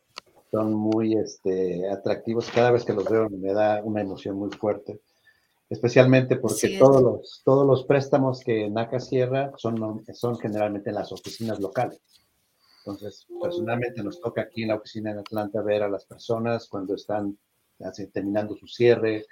[0.53, 2.49] Son muy este, atractivos.
[2.55, 5.01] Cada vez que los veo me da una emoción muy fuerte.
[5.69, 10.95] Especialmente porque Sí, todos, los, todos los préstamos que NACA cierra son, son generalmente en
[10.95, 12.01] las oficinas locales.
[12.79, 16.95] Entonces, personalmente nos toca aquí en la oficina en Atlanta ver a las personas cuando
[16.95, 17.37] están
[17.81, 19.27] así, terminando su cierre,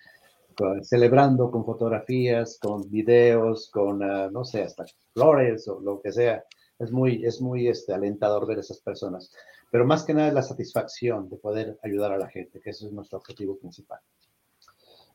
[0.56, 4.84] con- celebrando con fotografías, con videos, con, ah, no sé, hasta
[5.14, 6.44] flores o lo que sea.
[6.78, 9.32] Es muy, es muy este, alentador ver esas personas.
[9.70, 12.86] Pero más que nada es la satisfacción de poder ayudar a la gente, que ese
[12.86, 14.00] es nuestro objetivo principal.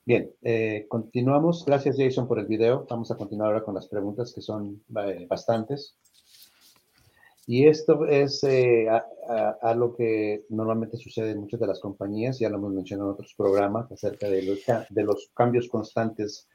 [0.03, 1.63] Bien, eh, continuamos.
[1.65, 2.85] Gracias Jason por el video.
[2.89, 5.95] Vamos a continuar ahora con las preguntas que son eh, bastantes.
[7.45, 12.49] Y esto es eh, a, lo que normalmente sucede en muchas de las compañías, ya
[12.49, 14.43] lo hemos mencionado en otros programas, acerca de
[15.03, 16.47] los cambios constantes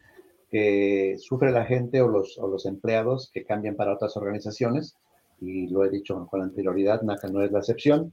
[1.19, 4.97] sufre la gente o los, empleados que cambian para otras organizaciones.
[5.41, 8.13] Y lo he dicho con anterioridad, NACA no es la excepción.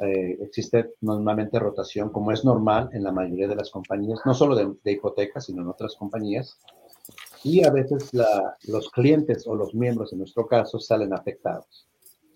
[0.00, 4.56] Eh, existe normalmente rotación, como es normal en la mayoría de las compañías, no solo
[4.56, 6.58] de, hipotecas, sino en otras compañías.
[7.44, 8.10] Y a veces
[8.66, 11.86] los clientes o los miembros, en nuestro caso, salen afectados.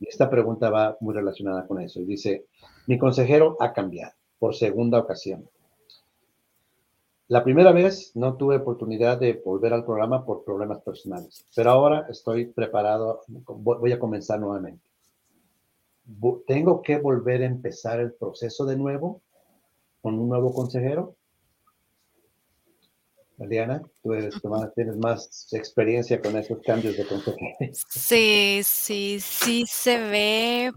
[0.00, 2.00] Y esta pregunta va muy relacionada con eso.
[2.00, 2.46] Y dice,
[2.86, 5.48] mi consejero ha cambiado por segunda ocasión.
[7.34, 12.06] La primera vez no tuve oportunidad de volver al programa por problemas personales, pero ahora
[12.08, 14.88] estoy preparado, vo- voy a comenzar nuevamente.
[16.46, 19.20] ¿Tengo que volver a empezar el proceso de nuevo
[20.00, 21.16] con un nuevo consejero?
[23.40, 24.40] Eliana, tú eres,
[24.76, 27.72] tienes más experiencia con esos cambios de consejero.
[27.72, 30.72] Sí, sí, sí se ve,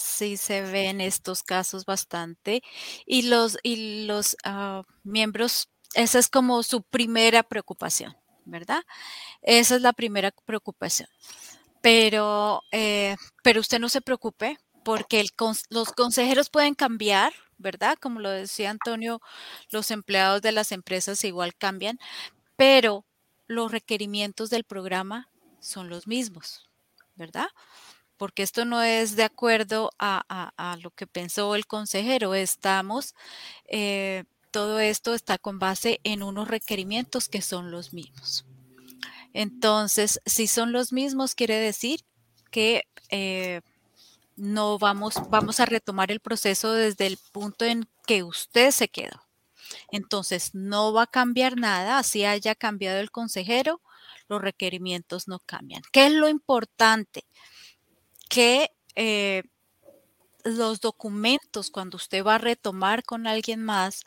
[0.00, 2.62] sí se ve en estos casos bastante.
[3.06, 8.82] Y los, y los ah, miembros, esa es como su primera preocupación, ¿verdad?
[9.42, 11.08] Esa es la primera preocupación.
[11.82, 15.24] Pero, eh, pero usted no se preocupe porque
[15.70, 17.96] los consejeros pueden cambiar, ¿verdad?
[18.00, 19.20] Como lo decía Antonio,
[19.70, 21.98] los empleados de las empresas igual cambian,
[22.56, 23.04] pero
[23.46, 25.28] los requerimientos del programa
[25.60, 26.68] son los mismos,
[27.16, 27.48] ¿verdad?
[28.20, 33.14] Porque esto no es de acuerdo a, lo que pensó el consejero, estamos,
[33.64, 38.44] eh, todo esto está con base en unos requerimientos que son los mismos.
[39.32, 42.00] Entonces, si son los mismos, quiere decir
[42.50, 43.62] que eh,
[44.36, 49.24] no vamos, vamos a retomar el proceso desde el punto en que usted se quedó.
[49.90, 53.80] Entonces, no va a cambiar nada, así haya cambiado el consejero,
[54.28, 55.80] los requerimientos no cambian.
[55.90, 57.24] ¿Qué es lo importante?
[58.30, 59.42] Que eh,
[60.44, 64.04] los documentos, cuando usted va a retomar con alguien más,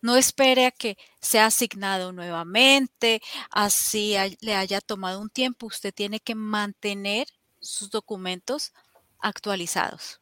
[0.00, 3.20] no espere a que sea asignado nuevamente,
[3.50, 5.66] así le haya tomado un tiempo.
[5.66, 7.26] Usted tiene que mantener
[7.60, 8.72] sus documentos
[9.18, 10.20] actualizados.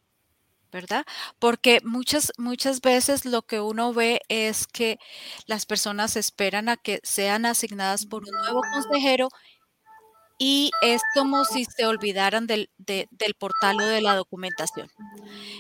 [0.73, 1.05] ¿verdad?
[1.39, 4.99] Porque muchas, muchas veces lo que uno ve es que
[5.47, 9.29] las personas esperan a que sean asignadas por un nuevo consejero
[10.45, 14.89] y es como si se olvidaran del, de- del portal o de la documentación.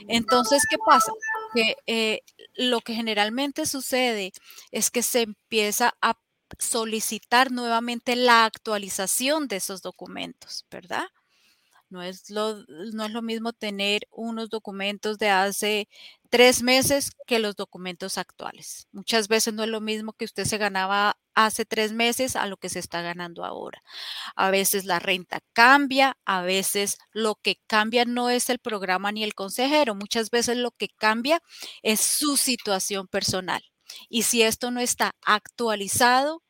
[0.09, 1.13] Entonces, ¿qué pasa?
[1.53, 2.21] porque eh,
[2.55, 4.33] lo que generalmente sucede
[4.73, 6.15] es que se empieza a
[6.59, 11.07] solicitar nuevamente la actualización de esos documentos, ¿verdad?
[11.93, 15.89] No es, lo, no es lo mismo tener unos documentos de hace
[16.31, 18.89] tres meses que los documentos actuales.
[18.93, 22.57] Muchas veces no es lo mismo que usted se ganaba hace tres meses a lo
[22.57, 23.83] que se está ganando ahora.
[24.37, 29.23] A veces la renta cambia, a veces lo que cambia no es el programa ni
[29.23, 31.43] el consejero, muchas veces lo que cambia
[31.83, 33.63] es su situación personal.
[34.09, 36.43] Y si esto no está actualizado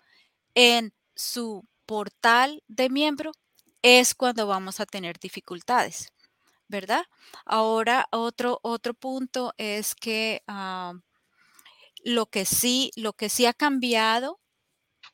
[0.55, 3.32] en su portal de miembro,
[3.83, 6.12] es cuando vamos a tener dificultades,
[6.68, 7.05] ¿verdad?
[7.47, 10.95] Ahora, otro, otro punto es que ah,
[12.05, 14.41] lo, que sí, lo que sí ha cambiado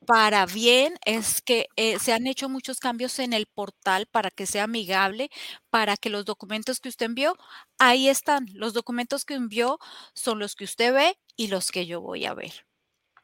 [0.07, 4.47] para bien es que eh, se han hecho muchos cambios en el portal para que
[4.47, 5.31] sea amigable,
[5.71, 7.37] para que los documentos que usted envió,
[7.79, 8.47] ahí están.
[8.55, 9.79] Los documentos que envió
[10.15, 12.68] son los que usted ve y los que yo voy a ver.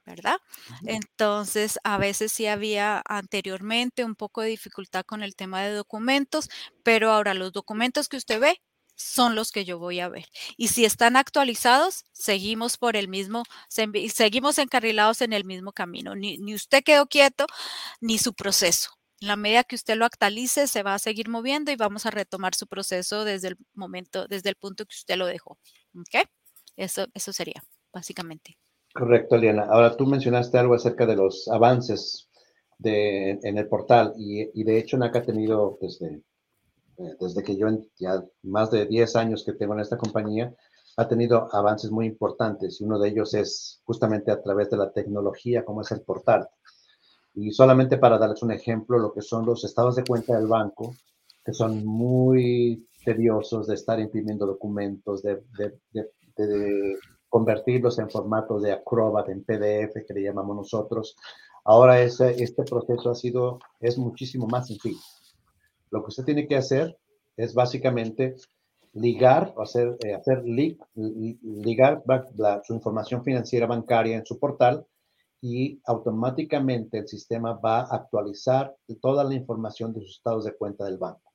[0.05, 0.37] ¿Verdad?
[0.85, 6.49] Entonces, a veces sí había anteriormente un poco de dificultad con el tema de documentos,
[6.83, 8.61] pero ahora los documentos que usted ve
[8.97, 10.27] son los que yo voy a ver.
[10.57, 16.15] Y si están actualizados, seguimos por el mismo, seguimos encarrilados en el mismo camino.
[16.15, 17.47] Ni, ni usted quedó quieto,
[18.01, 18.91] ni su proceso.
[19.21, 22.11] En la medida que usted lo actualice, se va a seguir moviendo y vamos a
[22.11, 25.59] retomar su proceso desde el momento, desde el punto que usted lo dejó.
[25.97, 26.29] ¿Ok?
[26.77, 28.59] Eso, eso sería, básicamente.
[28.95, 29.65] Correcto, Eliana.
[29.65, 32.29] Ahora tú mencionaste algo acerca de los avances
[32.79, 36.23] de, en el portal y, y de hecho NACA ha tenido desde,
[36.99, 37.69] eh, desde que yo
[37.99, 40.55] ya más de 10 años que tengo en esta compañía,
[40.97, 44.93] ha tenido avances muy importantes y uno de ellos es justamente a través de la
[44.93, 46.49] tecnología, como es el portal.
[47.35, 50.95] Y solamente para darles un ejemplo, lo que son los estados de cuenta del banco,
[51.45, 55.79] que son muy tediosos de estar imprimiendo documentos, de, de,
[56.37, 56.97] de
[57.35, 61.17] convertirlos en formato de Acrobat, en PDF, que le llamamos nosotros.
[61.65, 65.01] Ahora ese, este proceso ha sido, es muchísimo más sencillo.
[65.91, 66.97] Lo que usted tiene que hacer
[67.37, 68.37] es básicamente
[68.93, 72.05] ligar, hacer, eh, hacer ligar
[72.63, 74.87] su información financiera bancaria en su portal
[75.41, 80.85] y automáticamente el sistema va a actualizar toda la información de sus estados de cuenta
[80.85, 81.34] del banco.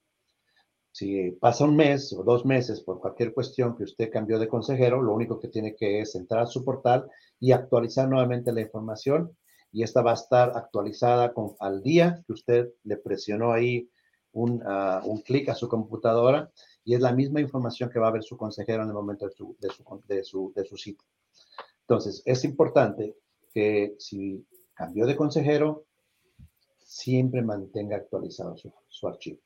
[0.99, 5.01] Si pasa un mes o dos meses por cualquier cuestión que usted cambió de consejero,
[5.01, 9.33] lo único que tiene que es entrar a su portal y actualizar nuevamente la información
[9.71, 13.89] y esta va a estar actualizada con, al día que usted le presionó ahí
[14.33, 16.51] un, uh, un clic a su computadora
[16.83, 19.31] y es la misma información que va a ver su consejero en el momento de
[19.31, 21.05] su, de su, de su, de su cita.
[21.79, 23.15] Entonces, es importante
[23.53, 25.85] que si cambió de consejero,
[26.83, 29.39] siempre mantenga actualizado su, su archivo.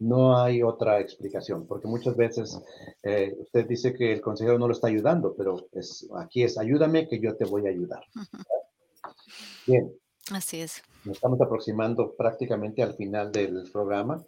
[0.00, 2.58] No hay otra explicación, porque muchas veces
[3.02, 7.06] eh, usted dice que el consejero no lo está ayudando, pero es, aquí es ayúdame
[7.06, 8.02] que yo te voy a ayudar.
[9.66, 9.92] Bien.
[10.32, 10.82] Así es.
[11.04, 14.24] Nos estamos aproximando prácticamente al final del programa.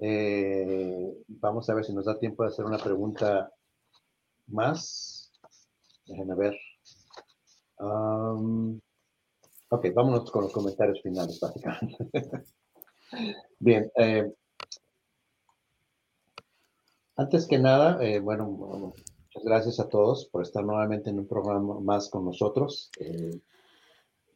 [0.00, 3.52] Eh, vamos a ver si nos da tiempo de hacer una pregunta
[4.48, 5.32] más.
[6.06, 6.56] Déjenme ver.
[9.68, 11.96] ok, vámonos con los comentarios finales, básicamente.
[13.58, 14.32] Bien, eh,
[17.16, 21.80] antes que nada, eh, bueno, muchas gracias a todos por estar nuevamente en un programa
[21.80, 22.90] más con nosotros.
[22.98, 23.40] Eh,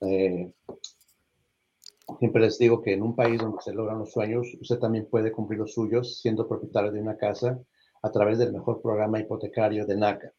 [0.00, 0.52] eh,
[2.18, 5.32] siempre les digo que en un país donde se logran los sueños, usted también puede
[5.32, 7.58] cumplir los suyos siendo propietario de una casa
[8.02, 10.32] a través del mejor programa hipotecario de NACA.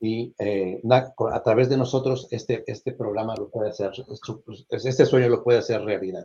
[0.00, 3.90] Y a través de nosotros este, este programa lo puede hacer,
[4.70, 6.24] este sueño lo puede hacer realidad.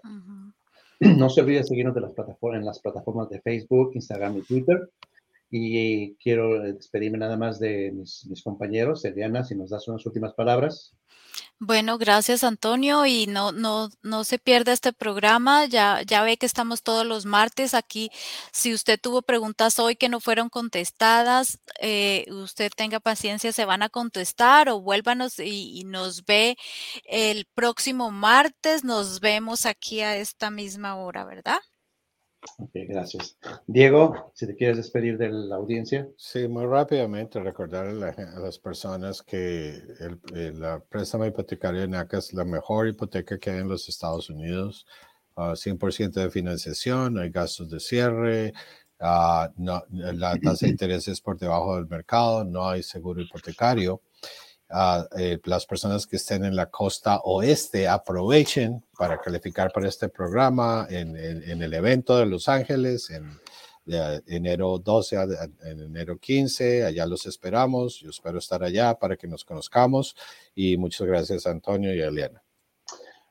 [1.17, 4.89] No se olvide seguirnos de las plataformas, en las plataformas de Facebook, Instagram y Twitter.
[5.51, 9.03] Y quiero despedirme nada más de mis, mis compañeros.
[9.03, 10.95] Eliana, si nos das unas últimas palabras.
[11.59, 15.65] Bueno, gracias Antonio y no, no, no se pierda este programa.
[15.65, 18.11] Ya, ya ve que estamos todos los martes aquí.
[18.51, 23.81] Si usted tuvo preguntas hoy que no fueron contestadas, eh, usted tenga paciencia, se van
[23.81, 26.57] a contestar o vuélvanos y, y nos ve
[27.05, 28.83] el próximo martes.
[28.83, 31.59] Nos vemos aquí a esta misma hora, ¿verdad?
[32.57, 33.37] Ok, gracias.
[33.67, 36.07] Diego, si te quieres despedir de la audiencia.
[36.17, 39.69] Sí, muy rápidamente recordar a, la, a las personas que
[39.99, 43.89] el, el, la préstamo hipotecario de NACA es la mejor hipoteca que hay en los
[43.89, 44.85] Estados Unidos.
[45.35, 48.53] Uh, ah, 100% de financiación, no hay gastos de cierre,
[48.99, 53.99] uh, no, la tasa de interés es por debajo del mercado, no hay seguro hipotecario
[54.69, 60.09] uh, eh, las personas que estén en la costa oeste aprovechen para calificar para este
[60.09, 63.39] programa en, en, en el evento de Los Ángeles, en
[63.85, 65.23] de enero 12 a,
[65.63, 66.85] en enero 15.
[66.85, 67.99] Allá los esperamos.
[67.99, 70.15] Yo espero estar allá para que nos conozcamos.
[70.55, 72.41] Y muchas gracias Antonio y Eliana.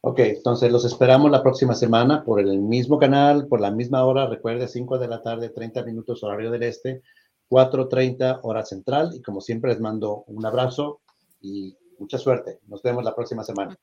[0.04, 4.26] Ok, entonces los esperamos la próxima semana por el mismo canal, por la misma hora.
[4.26, 7.02] Recuerde, 5 de la tarde, 30 minutos horario del este,
[7.48, 9.12] 4.30 hora central.
[9.14, 11.01] Y como siempre, les mando un abrazo
[11.42, 12.60] y mucha suerte.
[12.68, 13.78] Nos vemos la próxima semana.